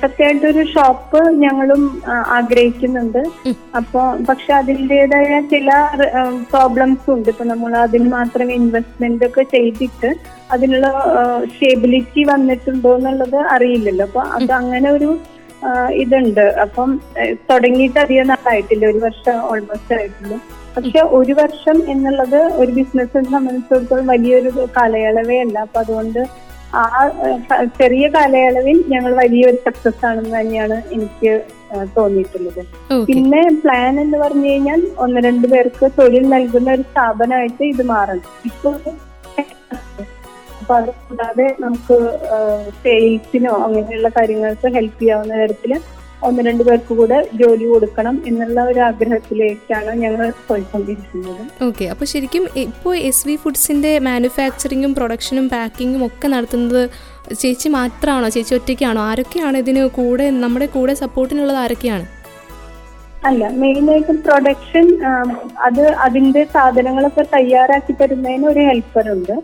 സത്യമായിട്ടൊരു 0.00 0.62
ഷോപ്പ് 0.74 1.20
ഞങ്ങളും 1.42 1.82
ആഗ്രഹിക്കുന്നുണ്ട്. 2.36 3.20
അപ്പൊ 3.78 4.00
പക്ഷെ 4.28 4.52
അതിന്റെതായ 4.60 5.40
ചില 5.52 5.70
പ്രോബ്ലംസ് 6.52 7.06
ഉണ്ട്. 7.14 7.28
ഇപ്പൊ 7.32 7.44
നമ്മൾ 7.52 7.74
അതിന് 7.84 8.08
മാത്രം 8.16 8.48
ഇൻവെസ്റ്റ്മെന്റ് 8.58 9.26
ഒക്കെ 9.28 9.44
ചെയ്തിട്ട് 9.56 10.10
അതിനുള്ള 10.54 10.86
സ്റ്റേബിലിറ്റി 11.52 12.24
വന്നിട്ടുണ്ടോ 12.32 12.92
എന്നുള്ളത് 12.98 13.38
അറിയില്ലല്ലോ. 13.54 14.06
അപ്പൊ 14.10 14.22
അത് 14.38 14.52
അങ്ങനെ 14.60 14.90
ഒരു 14.98 15.10
ഇതുണ്ട്. 16.02 16.46
അപ്പം 16.64 16.90
തുടങ്ങിയിട്ട് 17.50 17.98
അധികം 18.04 18.28
നാളായിട്ടില്ല. 18.32 18.84
ഒരു 18.92 19.00
വർഷം 19.08 19.36
ഓൾമോസ്റ്റ് 19.50 19.94
ആയിട്ടില്ല. 19.98 20.36
പക്ഷെ 20.76 21.00
ഒരു 21.18 21.32
വർഷം 21.40 21.76
എന്നുള്ളത് 21.92 22.40
ഒരു 22.60 22.70
ബിസിനസ്സിനെ 22.76 23.28
സംബന്ധിച്ചിടത്തോളം 23.34 24.06
വലിയൊരു 24.14 24.50
കാലയളവേ 24.76 25.38
അല്ല. 25.46 25.56
അപ്പൊ 25.66 25.78
അതുകൊണ്ട് 25.84 26.20
ആ 26.74 26.82
ചെറിയ 27.80 28.08
കാലയളവിൽ 28.08 28.84
ഞങ്ങൾ 28.88 29.12
വലിയൊരു 29.14 29.58
സക്സസ് 29.66 30.06
ആണെന്ന് 30.06 30.34
തന്നെയാണ് 30.40 30.76
എനിക്ക് 30.92 31.32
തോന്നിയിട്ടുള്ളത്. 31.96 32.62
പിന്നെ 33.08 33.40
പ്ലാൻ 33.62 34.00
എന്ന് 34.00 34.18
പറഞ്ഞു 34.18 34.48
കഴിഞ്ഞാൽ 34.50 34.80
ഒന്ന് 34.98 35.20
രണ്ട് 35.20 35.46
പേർക്ക് 35.48 35.90
തൊഴിൽ 35.98 36.28
നൽകുന്ന 36.28 36.70
ഒരു 36.72 36.82
സ്ഥാപനമായിട്ട് 36.82 37.62
ഇത് 37.64 37.82
മാറണം. 37.82 38.26
ഇപ്പോൾ 38.50 38.76
അപ്പൊ 40.60 40.74
അത് 40.74 40.90
കൂടാതെ 41.08 41.56
നമുക്ക് 41.60 41.96
സെയിൽസിനോ 42.82 43.52
അങ്ങനെയുള്ള 43.66 44.08
കാര്യങ്ങൾക്ക് 44.08 44.68
ഹെൽപ്പ് 44.74 45.00
ചെയ്യാവുന്ന 45.00 45.34
തരത്തിൽ 45.42 45.72
ഒന്ന് 46.28 46.40
രണ്ട് 46.48 46.62
പേർക്ക് 46.68 46.94
കൂടെ 47.00 47.18
ജോലി 47.40 47.66
കൊടുക്കണം 47.72 48.16
എന്നുള്ള 48.30 48.60
ഒരു 48.70 48.80
ആഗ്രഹത്തിലേക്കാണ് 48.88 49.92
ഞങ്ങൾ 50.02 50.26
പോയിക്കൊണ്ടിരിക്കുന്നത്. 50.48 51.42
ഓക്കെ 51.68 51.84
അപ്പൊ 51.92 52.04
ശരിക്കും 52.12 52.44
ഇപ്പോൾ 52.64 52.94
എസ് 53.10 53.26
വി 53.28 53.36
ഫുഡ്സിന്റെ 53.44 53.92
മാനുഫാക്ചറിങ്ങും 54.08 54.94
പ്രൊഡക്ഷനും 54.98 55.48
പാക്കിങ്ങും 55.54 56.04
ഒക്കെ 56.08 56.28
നടത്തുന്നത് 56.34 56.82
ചേച്ചി 57.42 57.68
മാത്രമാണോ 57.78 58.28
ചേച്ചി 58.36 58.54
ഒറ്റയ്ക്കാണോ? 58.58 59.00
ആരൊക്കെയാണ് 59.10 59.56
ഇതിന് 59.64 59.82
കൂടെ 59.98 60.26
നമ്മുടെ 60.44 60.66
കൂടെ 60.76 60.94
സപ്പോർട്ടിനുള്ളത് 61.02 61.60
ആരൊക്കെയാണ്? 61.64 62.06
അല്ല 63.28 63.48
മെയിനായിട്ട് 63.60 64.12
പ്രൊഡക്ഷൻ 64.26 64.86
അത് 65.66 65.82
അതിന്റെ 66.04 66.42
സാധനങ്ങളൊക്കെ 66.54 67.24
തയ്യാറാക്കി 67.34 67.92
തരുന്നതിന് 68.00 68.46
ഒരു 68.52 68.62
ഹെൽപ്പർ 68.68 69.06
ഉണ്ട്. 69.14 69.34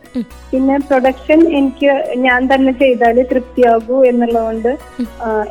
പിന്നെ 0.50 0.76
പ്രൊഡക്ഷൻ 0.88 1.40
എനിക്ക് 1.58 1.90
ഞാൻ 2.26 2.40
തന്നെ 2.52 2.72
ചെയ്താൽ 2.82 3.18
തൃപ്തിയാകൂ 3.32 3.98
എന്നുള്ളതുകൊണ്ട് 4.10 4.70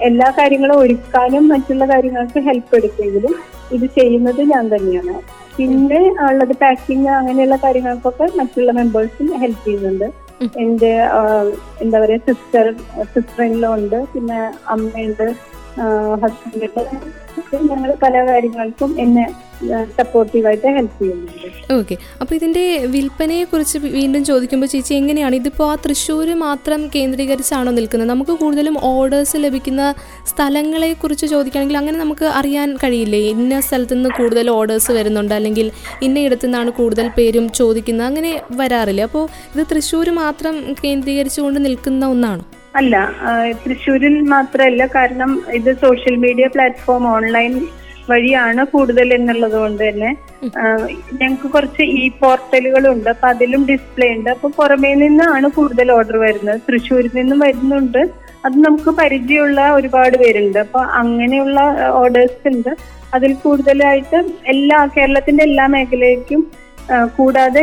എല്ലാ 0.10 0.30
കാര്യങ്ങളും 0.40 0.82
ഒരുക്കാനും 0.84 1.46
മറ്റുള്ള 1.54 1.86
കാര്യങ്ങൾക്ക് 1.94 2.42
ഹെൽപ്പ് 2.50 2.76
എടുക്കെങ്കിലും 2.80 3.36
ഇത് 3.78 3.88
ചെയ്യുന്നത് 4.00 4.42
ഞാൻ 4.54 4.66
തന്നെയാണ്. 4.76 5.16
പിന്നെ 5.58 6.02
ഉള്ളത് 6.30 6.56
പാക്കിങ് 6.64 7.12
അങ്ങനെയുള്ള 7.20 7.58
കാര്യങ്ങൾക്കൊക്കെ 7.66 8.26
മറ്റുള്ള 8.40 8.72
മെമ്പേഴ്സും 8.80 9.28
ഹെൽപ്പ് 9.44 9.66
ചെയ്യുന്നുണ്ട്. 9.66 10.08
എന്റെ 10.64 10.94
എന്താ 11.84 11.98
പറയാ 12.04 12.20
സിസ്റ്റർ 12.30 12.66
സിസ്റ്റർ 13.14 13.44
ഉണ്ട്. 13.78 14.00
പിന്നെ 14.14 14.40
അമ്മയുണ്ട്. 14.74 15.28
ഹസ്ബൻഡ് 16.22 16.70
ഞങ്ങൾ 17.72 17.90
പല 18.04 18.16
കാര്യങ്ങൾക്കും 18.28 18.92
എന്നെ 19.04 19.26
സപ്പോർട്ടീവായിട്ട് 19.98 20.64
ചെയ്യുന്നുണ്ട്. 21.00 21.94
അപ്പോൾ 22.22 22.34
ഇതിന്റെ 22.36 22.64
വിൽപ്പനയെക്കുറിച്ച് 22.94 23.78
വീണ്ടും 23.78 24.22
ചോദിക്കുമ്പോൾ 24.30 24.70
ചേച്ചി 24.74 24.94
എങ്ങനെയാണ്? 24.94 25.36
ഇതിപ്പോൾ 25.42 25.68
ആ 25.72 25.76
തൃശ്ശൂർ 25.86 26.30
മാത്രം 26.46 26.82
കേന്ദ്രീകരിച്ചാണോ 26.96 27.72
നിൽക്കുന്നത്? 27.78 28.10
നമുക്ക് 28.10 28.32
കൂടുതലും 28.32 28.78
ഓർഡേഴ്സ് 28.92 29.38
ലഭിക്കുന്ന 29.46 29.84
സ്ഥലങ്ങളെ 30.32 30.92
കുറിച്ച് 30.94 31.26
ചോദിക്കുകയാണെങ്കിൽ 31.26 31.80
അങ്ങനെ 31.82 31.98
നമുക്ക് 32.04 32.26
അറിയാൻ 32.40 32.72
കഴിയില്ലേ? 32.84 33.22
ഇന്ന 33.36 33.60
സ്ഥലത്ത് 33.68 33.94
നിന്ന് 33.94 34.12
കൂടുതൽ 34.20 34.50
ഓർഡേഴ്സ് 34.58 34.92
വരുന്നുണ്ട് 34.92 35.34
അല്ലെങ്കിൽ 35.40 35.72
ഇന്ന 36.02 36.26
ഇടത്തു 36.28 36.46
നിന്നാണ് 36.46 36.72
കൂടുതൽ 36.82 37.08
പേരും 37.18 37.48
ചോദിക്കുന്നത്. 37.52 38.08
അങ്ങനെ 38.08 38.42
വരാറില്ല? 38.52 39.02
അപ്പോൾ 39.10 39.26
ഇത് 39.56 39.64
തൃശ്ശൂർ 39.72 40.10
മാത്രം 40.24 40.76
കേന്ദ്രീകരിച്ചുകൊണ്ട് 40.84 41.66
നിൽക്കുന്ന 41.66 42.06
ഒന്നാണോ? 42.06 42.46
അല്ല 42.80 42.96
തൃശ്ശൂരിൽ 43.64 44.16
മാത്രമല്ല 44.34 44.86
കാരണം 44.96 45.32
ഇത് 45.54 45.72
സോഷ്യൽ 45.84 46.16
മീഡിയ 46.26 46.48
പ്ലാറ്റ്ഫോം 46.54 47.04
ഓൺലൈൻ 47.16 47.54
വഴിയാണ് 48.10 48.64
കൂടുതൽ 48.74 49.08
എന്നുള്ളത് 49.14 49.56
കൊണ്ട് 49.62 49.82
തന്നെ. 49.88 50.10
ഞങ്ങൾക്ക് 51.20 51.48
കുറച്ച് 51.54 51.84
ഈ 52.00 52.10
പോർട്ടലുകളുണ്ട് 52.22 53.10
അപ്പൊ 53.14 53.28
അതിലും 53.28 53.62
ഡിസ്പ്ലേ 53.70 54.10
ഉണ്ട്. 54.16 54.30
അപ്പൊ 54.30 54.50
പുറമേ 54.58 54.92
നിന്നാണ് 54.94 55.48
കൂടുതൽ 55.58 55.92
ഓർഡർ 55.92 56.18
വരുന്നത്. 56.26 56.60
തൃശ്ശൂരിൽ 56.68 57.14
നിന്നും 57.14 57.40
വരുന്നുണ്ട്. 57.40 58.02
അത് 58.46 58.58
നമുക്ക് 58.66 58.90
പരിചയമുള്ള 59.00 59.62
ഒരുപാട് 59.78 60.18
പേരുണ്ട്. 60.24 60.60
അപ്പൊ 60.66 60.82
അങ്ങനെയുള്ള 61.02 61.60
ഓർഡേഴ്സ് 62.02 62.48
ഉണ്ട്. 62.54 62.72
അതിൽ 63.14 63.34
കൂടുതലായിട്ട് 63.46 64.20
എല്ലാ 64.54 64.80
കേരളത്തിന്റെ 64.98 65.44
എല്ലാ 65.44 65.68
മേഖലയിലേക്കും 65.76 66.44
ആ, 66.46 66.65
കൂടാതെ 67.18 67.62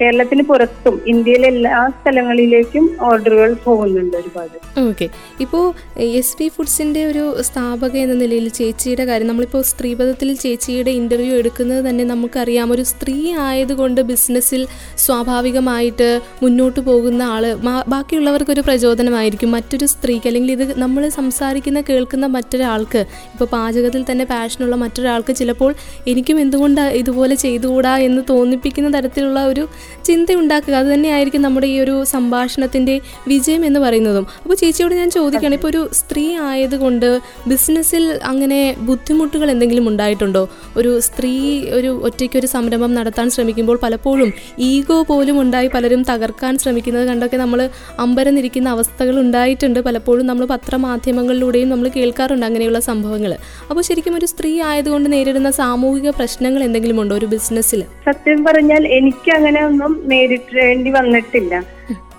കേരളത്തിന് 0.00 0.42
പുറത്തും 0.42 1.00
ഇന്ത്യയിലെ 1.06 1.48
എല്ലാ 1.48 1.88
സ്ഥലങ്ങളിലേക്കും 1.88 2.96
ഓർഡറുകൾ 3.00 3.56
പോകുന്നുണ്ട് 3.64 4.16
ഒരുപാട്. 4.16 4.80
ഓക്കെ. 4.80 5.08
ഇപ്പോ 5.40 5.74
എസ് 5.96 6.36
പി 6.36 6.48
ഫുഡ്സിന്റെ 6.48 7.06
ഒരു 7.06 7.42
സ്ഥാപക 7.42 7.96
എന്ന 7.96 8.14
നിലയിൽ 8.14 8.48
ചേച്ചിയുടെ 8.48 9.04
കാര്യം 9.04 9.26
നമ്മളിപ്പോൾ 9.26 9.62
സ്ത്രീപഥത്തിൽ 9.62 10.34
ചേച്ചിയുടെ 10.34 10.90
ഇന്റർവ്യൂ 10.90 11.34
എടുക്കുന്നത് 11.36 11.90
തന്നെ 11.90 12.04
നമുക്കറിയാം. 12.04 12.72
ഒരു 12.72 12.82
സ്ത്രീ 12.82 13.34
ആയതുകൊണ്ട് 13.38 14.00
ബിസിനസ്സിൽ 14.00 14.66
സ്വാഭാവികമായിട്ട് 14.96 16.20
മുന്നോട്ട് 16.42 16.80
പോകുന്ന 16.80 17.22
ആൾ 17.22 17.54
ബാക്കിയുള്ളവർക്ക് 17.88 18.50
ഒരു 18.50 18.60
പ്രചോദനമായിരിക്കും. 18.60 19.50
മറ്റൊരു 19.50 19.86
സ്ത്രീക്ക് 19.86 20.26
അല്ലെങ്കിൽ 20.26 20.52
ഇത് 20.52 20.78
നമ്മൾ 20.78 21.08
സംസാരിക്കുന്ന 21.08 21.80
കേൾക്കുന്ന 21.80 22.26
മറ്റൊരാൾക്ക് 22.26 22.98
ഇപ്പോൾ 23.32 23.44
പാചകത്തിൽ 23.44 24.04
തന്നെ 24.10 24.24
പാഷനുള്ള 24.24 24.76
മറ്റൊരാൾക്ക് 24.76 25.36
ചിലപ്പോൾ 25.36 25.74
എനിക്കും 26.08 26.40
എന്തുകൊണ്ട് 26.40 26.80
ഇതുപോലെ 26.80 27.34
ചെയ്തുകൂടാ 27.34 27.96
എന്ന് 27.98 28.22
തോന്നിപ്പിക്കും 28.30 28.58
തോന്നിപ്പിക്കുന്ന 28.60 28.88
തരത്തിലുള്ള 28.96 29.40
ഒരു 29.50 29.62
ചിന്ത 30.06 30.28
ഉണ്ടാക്കുക 30.40 30.74
അത് 30.80 30.88
തന്നെയായിരിക്കും 30.92 31.42
നമ്മുടെ 31.46 31.66
ഈ 31.74 31.76
ഒരു 31.84 31.94
സംഭാഷണത്തിന്റെ 32.12 32.94
വിജയം 33.30 33.62
എന്ന് 33.68 33.80
പറയുന്നതും. 33.84 34.24
അപ്പോൾ 34.42 34.56
ചേച്ചിയോട് 34.60 34.94
ഞാൻ 35.00 35.08
ചോദിക്കുകയാണ് 35.16 35.56
ഇപ്പോൾ 35.58 35.70
ഒരു 35.72 35.82
സ്ത്രീ 35.98 36.24
ആയതുകൊണ്ട് 36.48 37.06
ബിസിനസ്സിൽ 37.50 38.04
അങ്ങനെ 38.30 38.58
ബുദ്ധിമുട്ടുകൾ 38.88 39.48
എന്തെങ്കിലും 39.54 39.86
ഉണ്ടായിട്ടുണ്ടോ? 39.90 40.42
ഒരു 40.78 40.90
സ്ത്രീ 41.06 41.32
ഒരു 41.78 41.90
ഒറ്റയ്ക്ക് 42.08 42.38
ഒരു 42.40 42.48
സംരംഭം 42.54 42.92
നടത്താൻ 42.98 43.26
ശ്രമിക്കുമ്പോൾ 43.34 43.78
പലപ്പോഴും 43.84 44.30
ഈഗോ 44.68 44.98
പോലും 45.10 45.38
ഉണ്ടായി 45.44 45.70
പലരും 45.76 46.02
തകർക്കാൻ 46.10 46.52
ശ്രമിക്കുന്നത് 46.62 47.06
കണ്ടൊക്കെ 47.10 47.40
നമ്മൾ 47.44 47.62
അമ്പരന്നിരിക്കുന്ന 48.04 48.68
അവസ്ഥകൾ 48.76 49.16
ഉണ്ടായിട്ടുണ്ട്. 49.24 49.80
പലപ്പോഴും 49.88 50.24
നമ്മൾ 50.30 50.46
പത്രമാധ്യമങ്ങളിലൂടെയും 50.54 51.70
നമ്മൾ 51.74 51.88
കേൾക്കാറുണ്ട് 51.98 52.46
അങ്ങനെയുള്ള 52.50 52.80
സംഭവങ്ങൾ 52.90 53.32
അപ്പോൾ 53.70 53.82
ശരിക്കും 53.90 54.14
ഒരു 54.20 54.28
സ്ത്രീ 54.34 54.52
ആയതുകൊണ്ട് 54.70 55.08
നേരിടുന്ന 55.16 55.50
സാമൂഹിക 55.62 56.08
പ്രശ്നങ്ങൾ 56.20 56.60
എന്തെങ്കിലും 56.68 56.98
ഉണ്ടോ 57.02 57.14
ഒരു 57.20 57.26
ബിസിനസ്സിൽ 57.34 57.80
സത്യം 58.08 58.38
പറഞ്ഞാൽ 58.50 58.84
എനിക്ക് 58.98 59.30
അങ്ങനെ 59.38 59.60
ഒന്നും 59.70 59.92
നേരിടേണ്ടി 60.12 60.92
വന്നിട്ടില്ല. 60.98 61.54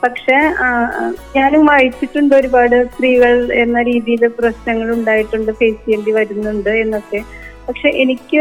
പക്ഷെ 0.04 0.38
ഞാനും 1.38 1.64
വായിച്ചിട്ടുണ്ട് 1.72 2.34
ഒരുപാട് 2.38 2.76
സ്ത്രീകൾ 2.92 3.34
എന്ന 3.64 3.80
രീതിയിൽ 3.90 4.24
പ്രശ്നങ്ങൾ 4.40 4.88
ഉണ്ടായിട്ടുണ്ട് 4.98 5.52
ഫേസ് 5.60 5.80
ചെയ്യേണ്ടി 5.86 6.12
വരുന്നുണ്ട് 6.18 6.72
എന്നൊക്കെ. 6.84 7.20
പക്ഷെ 7.68 7.90
എനിക്ക് 8.04 8.40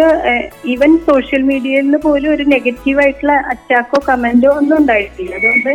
ഈവൻ 0.74 0.92
സോഷ്യൽ 1.08 1.42
മീഡിയയിൽ 1.50 1.84
നിന്ന് 1.86 1.98
പോലും 2.04 2.30
ഒരു 2.34 2.44
നെഗറ്റീവ് 2.52 3.00
ആയിട്ടുള്ള 3.02 3.34
അറ്റാക്കോ 3.52 3.98
കമന്റോ 4.06 4.52
ഒന്നും 4.60 4.76
ഉണ്ടായിട്ടില്ല. 4.80 5.32
അതുകൊണ്ട് 5.40 5.72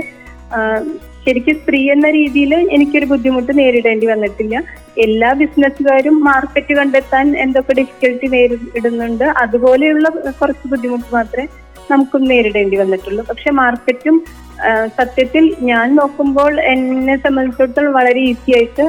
ശരിക്കും 1.25 1.55
സ്ത്രീ 1.61 1.79
എന്ന 1.93 2.07
രീതിയിൽ 2.17 2.51
എനിക്കൊരു 2.75 3.07
ബുദ്ധിമുട്ട് 3.11 3.51
നേരിടേണ്ടി 3.59 4.07
വന്നിട്ടില്ല. 4.13 4.55
എല്ലാ 5.05 5.29
ബിസിനസ്സുകാരും 5.41 6.17
മാർക്കറ്റ് 6.29 6.73
കണ്ടെത്താൻ 6.79 7.25
എന്തൊക്കെ 7.43 7.73
ഡിഫിക്കൽട്ടി 7.79 8.27
നേരിടുന്നുണ്ട് 8.35 9.25
അതുപോലെയുള്ള 9.43 10.09
കുറച്ച് 10.41 10.65
ബുദ്ധിമുട്ട് 10.73 11.09
മാത്രമേ 11.17 11.47
നമുക്കും 11.91 12.23
നേരിടേണ്ടി 12.31 12.77
വന്നിട്ടുള്ളൂ. 12.77 13.23
പക്ഷെ 13.29 13.51
മാർക്കറ്റും 13.61 14.17
സത്യത്തിൽ 14.97 15.45
ഞാൻ 15.69 15.87
നോക്കുമ്പോൾ 15.95 16.53
എന്നെ 16.71 17.15
സംബന്ധിച്ചിടത്തോളം 17.23 17.93
വളരെ 17.93 18.19
ഈസി 18.29 18.51
ആയിട്ട് 18.57 18.83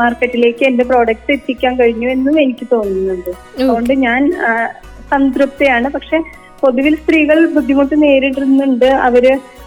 മാർക്കറ്റിലേക്ക് 0.00 0.62
എന്റെ 0.64 0.84
പ്രോഡക്റ്റ് 0.84 1.32
എത്തിക്കാൻ 1.32 1.74
കഴിഞ്ഞു 1.78 2.08
എന്നും 2.08 2.36
എനിക്ക് 2.40 2.66
തോന്നുന്നുണ്ട്. 2.72 3.30
അതുകൊണ്ട് 3.58 3.92
ഞാൻ 4.06 4.22
സംതൃപ്തിയാണ്. 5.12 5.88
പക്ഷെ 5.96 6.18
പൊതുവിൽ 6.64 6.94
സ്ത്രീകൾ 7.00 7.38
ബുദ്ധിമുട്ട് 7.56 7.96
നേരിടുന്നുണ്ട്. 8.04 8.88
അവർ 9.08 9.24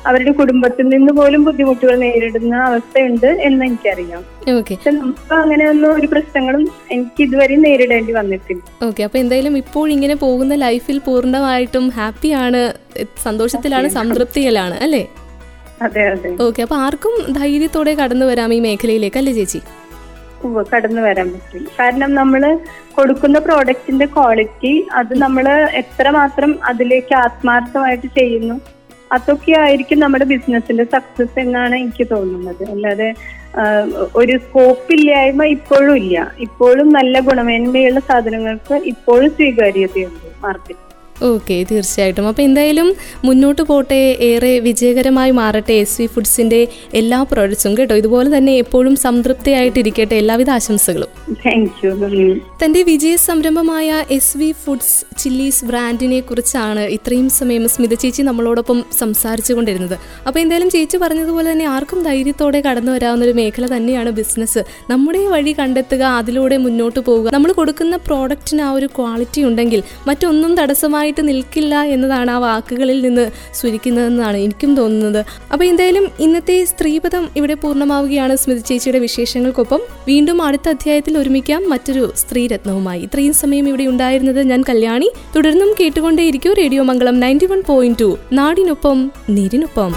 അവരുടെ 0.10 0.32
കുടുംബത്തിൽ 0.40 0.86
നിന്ന് 0.94 1.12
പോലും 1.18 1.42
ബുദ്ധിമുട്ടുകൾ 1.48 1.96
നേരിടുന്ന 2.04 2.56
അവസ്ഥയുണ്ട് 2.70 3.30
എന്ന് 3.48 3.62
എനിക്കറിയാം. 3.68 4.22
പക്ഷെ 4.70 4.92
നമുക്ക് 4.98 5.34
അങ്ങനെയൊന്നും 5.42 5.92
ഒരു 6.00 6.08
പ്രശ്നങ്ങളും 6.12 6.64
എനിക്ക് 6.96 7.22
ഇതുവരെ 7.28 7.56
നേരിടേണ്ടി 7.66 8.14
വന്നിട്ടില്ല. 8.20 8.62
ഓക്കെ 8.88 9.04
അപ്പൊ 9.08 9.18
എന്തായാലും 9.24 9.56
ഇപ്പോൾ 9.64 9.88
ഇങ്ങനെ 9.96 10.16
പോകുന്ന 10.26 10.56
ലൈഫിൽ 10.66 11.00
പൂർണമായിട്ടും 11.08 11.88
ഹാപ്പി 12.00 12.32
ആണ് 12.44 12.62
സന്തോഷത്തിലാണ് 13.28 13.90
സംതൃപ്തിയിലാണ് 14.00 14.78
അല്ലേ? 14.88 15.04
അതെ 15.86 16.04
അതെ. 16.12 16.30
ഓക്കെ 16.48 16.62
അപ്പൊ 16.66 16.76
ആർക്കും 16.86 17.16
ധൈര്യത്തോടെ 17.40 17.94
കടന്നു 18.02 18.26
വരാം 18.30 18.52
ഈ 18.58 18.60
മേഖലയിലേക്ക് 18.68 19.20
അല്ലേ 19.22 19.34
ചേച്ചി? 19.40 19.60
കടന്നു 20.72 21.02
വരാൻ 21.08 21.28
പറ്റും. 21.34 21.64
കാരണം 21.80 22.12
നമ്മൾ 22.20 22.42
കൊടുക്കുന്ന 22.98 23.38
പ്രോഡക്റ്റിന്റെ 23.48 24.08
ക്വാളിറ്റി 24.16 24.74
അത് 25.00 25.14
നമ്മൾ 25.24 25.48
എത്രമാത്രം 25.82 26.54
അതിലേക്ക് 26.72 27.16
ആത്മാർത്ഥമായിട്ട് 27.26 28.10
ചെയ്യുന്നു 28.20 28.58
അതൊക്കെ 29.16 29.54
ആയിരിക്കും 29.64 30.00
നമ്മുടെ 30.04 30.26
ബിസിനസിന്റെ 30.32 30.86
സക്സസ് 30.94 31.38
എന്നാണ് 31.44 31.76
എനിക്ക് 31.82 32.06
തോന്നുന്നത്. 32.14 32.64
അല്ലാതെ 32.76 33.10
ഒരു 34.22 34.34
സ്കോപ്പ് 34.46 34.90
ഇല്ലായ്മ 34.98 35.44
ഇപ്പോഴും 35.58 35.94
ഇല്ല. 36.02 36.16
ഇപ്പോഴും 36.46 36.88
നല്ല 36.98 37.20
ഗുണമേന്മയുള്ള 37.28 38.02
സാധനങ്ങൾക്ക് 38.10 38.78
ഇപ്പോഴും 38.94 39.30
സ്വീകാര്യതയുണ്ട് 39.38 40.28
മാർക്കറ്റ് 40.46 40.85
ഓക്കെ 41.22 41.66
തീർച്ചയായിട്ടും. 41.70 42.28
അപ്പോൾ 42.28 42.42
എന്തായാലും 42.42 42.88
മുന്നോട്ട് 43.28 43.62
പോട്ടെ 43.62 44.18
ഏറെ 44.30 44.60
വിജയകരമായി 44.60 45.32
മാറട്ടെ 45.32 45.74
എസ് 45.74 46.02
വി 46.02 46.06
ഫുഡ്സിന്റെ 46.06 46.68
എല്ലാ 46.94 47.24
പ്രോഡക്ട്സും 47.32 47.78
കേട്ടോ? 47.78 47.96
ഇതുപോലെ 47.96 48.38
തന്നെ 48.38 48.54
എപ്പോഴും 48.58 48.96
സംതൃപ്തിയായിട്ടിരിക്കട്ടെ. 48.96 50.16
എല്ലാവിധ 50.16 50.50
ആശംസകളും. 50.50 51.12
തന്റെ 52.62 52.82
വിജയ 52.84 53.16
സംരംഭമായ 53.16 54.04
എസ് 54.18 54.38
വി 54.38 54.52
ഫുഡ്സ് 54.66 55.06
ചില്ലീസ് 55.24 55.66
ബ്രാൻഡിനെ 55.66 56.20
കുറിച്ചാണ് 56.20 56.84
ഇത്രയും 56.98 57.30
സമയം 57.30 57.70
സ്മിത 57.76 57.94
ചേച്ചി 57.94 58.22
നമ്മളോടൊപ്പം 58.22 58.86
സംസാരിച്ചു 59.00 59.54
കൊണ്ടിരുന്നത്. 59.54 59.96
അപ്പോൾ 60.28 60.40
എന്തായാലും 60.40 60.70
ചേച്ചി 60.70 60.98
പറഞ്ഞതുപോലെ 60.98 61.52
തന്നെ 61.52 61.66
ആർക്കും 61.66 62.04
ധൈര്യത്തോടെ 62.04 62.62
കടന്നു 62.68 62.92
വരാവുന്ന 62.92 63.26
ഒരു 63.26 63.34
മേഖല 63.34 63.66
തന്നെയാണ് 63.76 64.10
ബിസിനസ് 64.10 64.64
നമ്മുടെ 64.90 65.24
വഴി 65.36 65.56
കണ്ടെത്തുക 65.62 66.04
അതിലൂടെ 66.20 66.58
മുന്നോട്ട് 66.58 67.00
പോവുക. 67.00 67.30
നമ്മൾ 67.34 67.52
കൊടുക്കുന്ന 67.52 67.96
പ്രോഡക്റ്റിന് 67.96 68.62
ആ 68.62 68.72
ഒരു 68.72 68.90
ക്വാളിറ്റി 69.00 69.42
ഉണ്ടെങ്കിൽ 69.44 69.84
മറ്റൊന്നും 70.08 70.56
തടസ്സമായിട്ട് 71.06 71.28
നിൽക്കില്ല 71.28 71.74
എന്നതാണ് 71.96 72.30
ആ 72.36 72.38
വാക്കുകളിൽ 72.46 73.00
നിന്ന് 73.06 73.26
സ്വരിക്കുന്നതെന്നാണ് 73.60 74.38
എനിക്കും 74.46 74.72
തോന്നുന്നത്. 74.80 75.22
അപ്പോൾ 75.52 75.66
എന്തായാലും 75.72 76.06
ഇന്നത്തെ 76.20 76.56
സ്ത്രീപദം 76.72 77.24
ഇവിടെ 77.38 77.56
പൂർണമാവുകയാണ് 77.64 78.36
സ്മിതി 78.44 78.64
ചേച്ചിയുടെ 78.70 79.00
വിശേഷങ്ങൾക്കൊപ്പം. 79.06 79.82
വീണ്ടും 80.08 80.40
അടുത്ത 80.48 80.68
അധ്യായത്തിൽ 80.74 81.14
ഒരുമിക്കാം 81.22 81.62
മറ്റൊരു 81.74 82.04
സ്ത്രീരത്നവുമായി. 82.22 83.02
ഇത്രയും 83.08 83.36
സമയം 83.44 83.68
ഇവിടെ 83.72 83.86
ഉണ്ടായിരുന്നത് 83.94 84.42
ഞാൻ 84.52 84.64
കല്യാണി. 84.70 85.10
തുടർന്നും 85.36 85.72
കേട്ടുകൊണ്ടേയിരിക്കും 85.80 86.56
Radio 86.62 86.84
Mangalam 86.92 87.20
ninety 87.26 87.50
one 87.54 87.62
point 87.70 88.02
two. 88.02 88.10
നാടിനൊപ്പം 88.34 89.00
നീരിനൊപ്പം. 89.30 89.94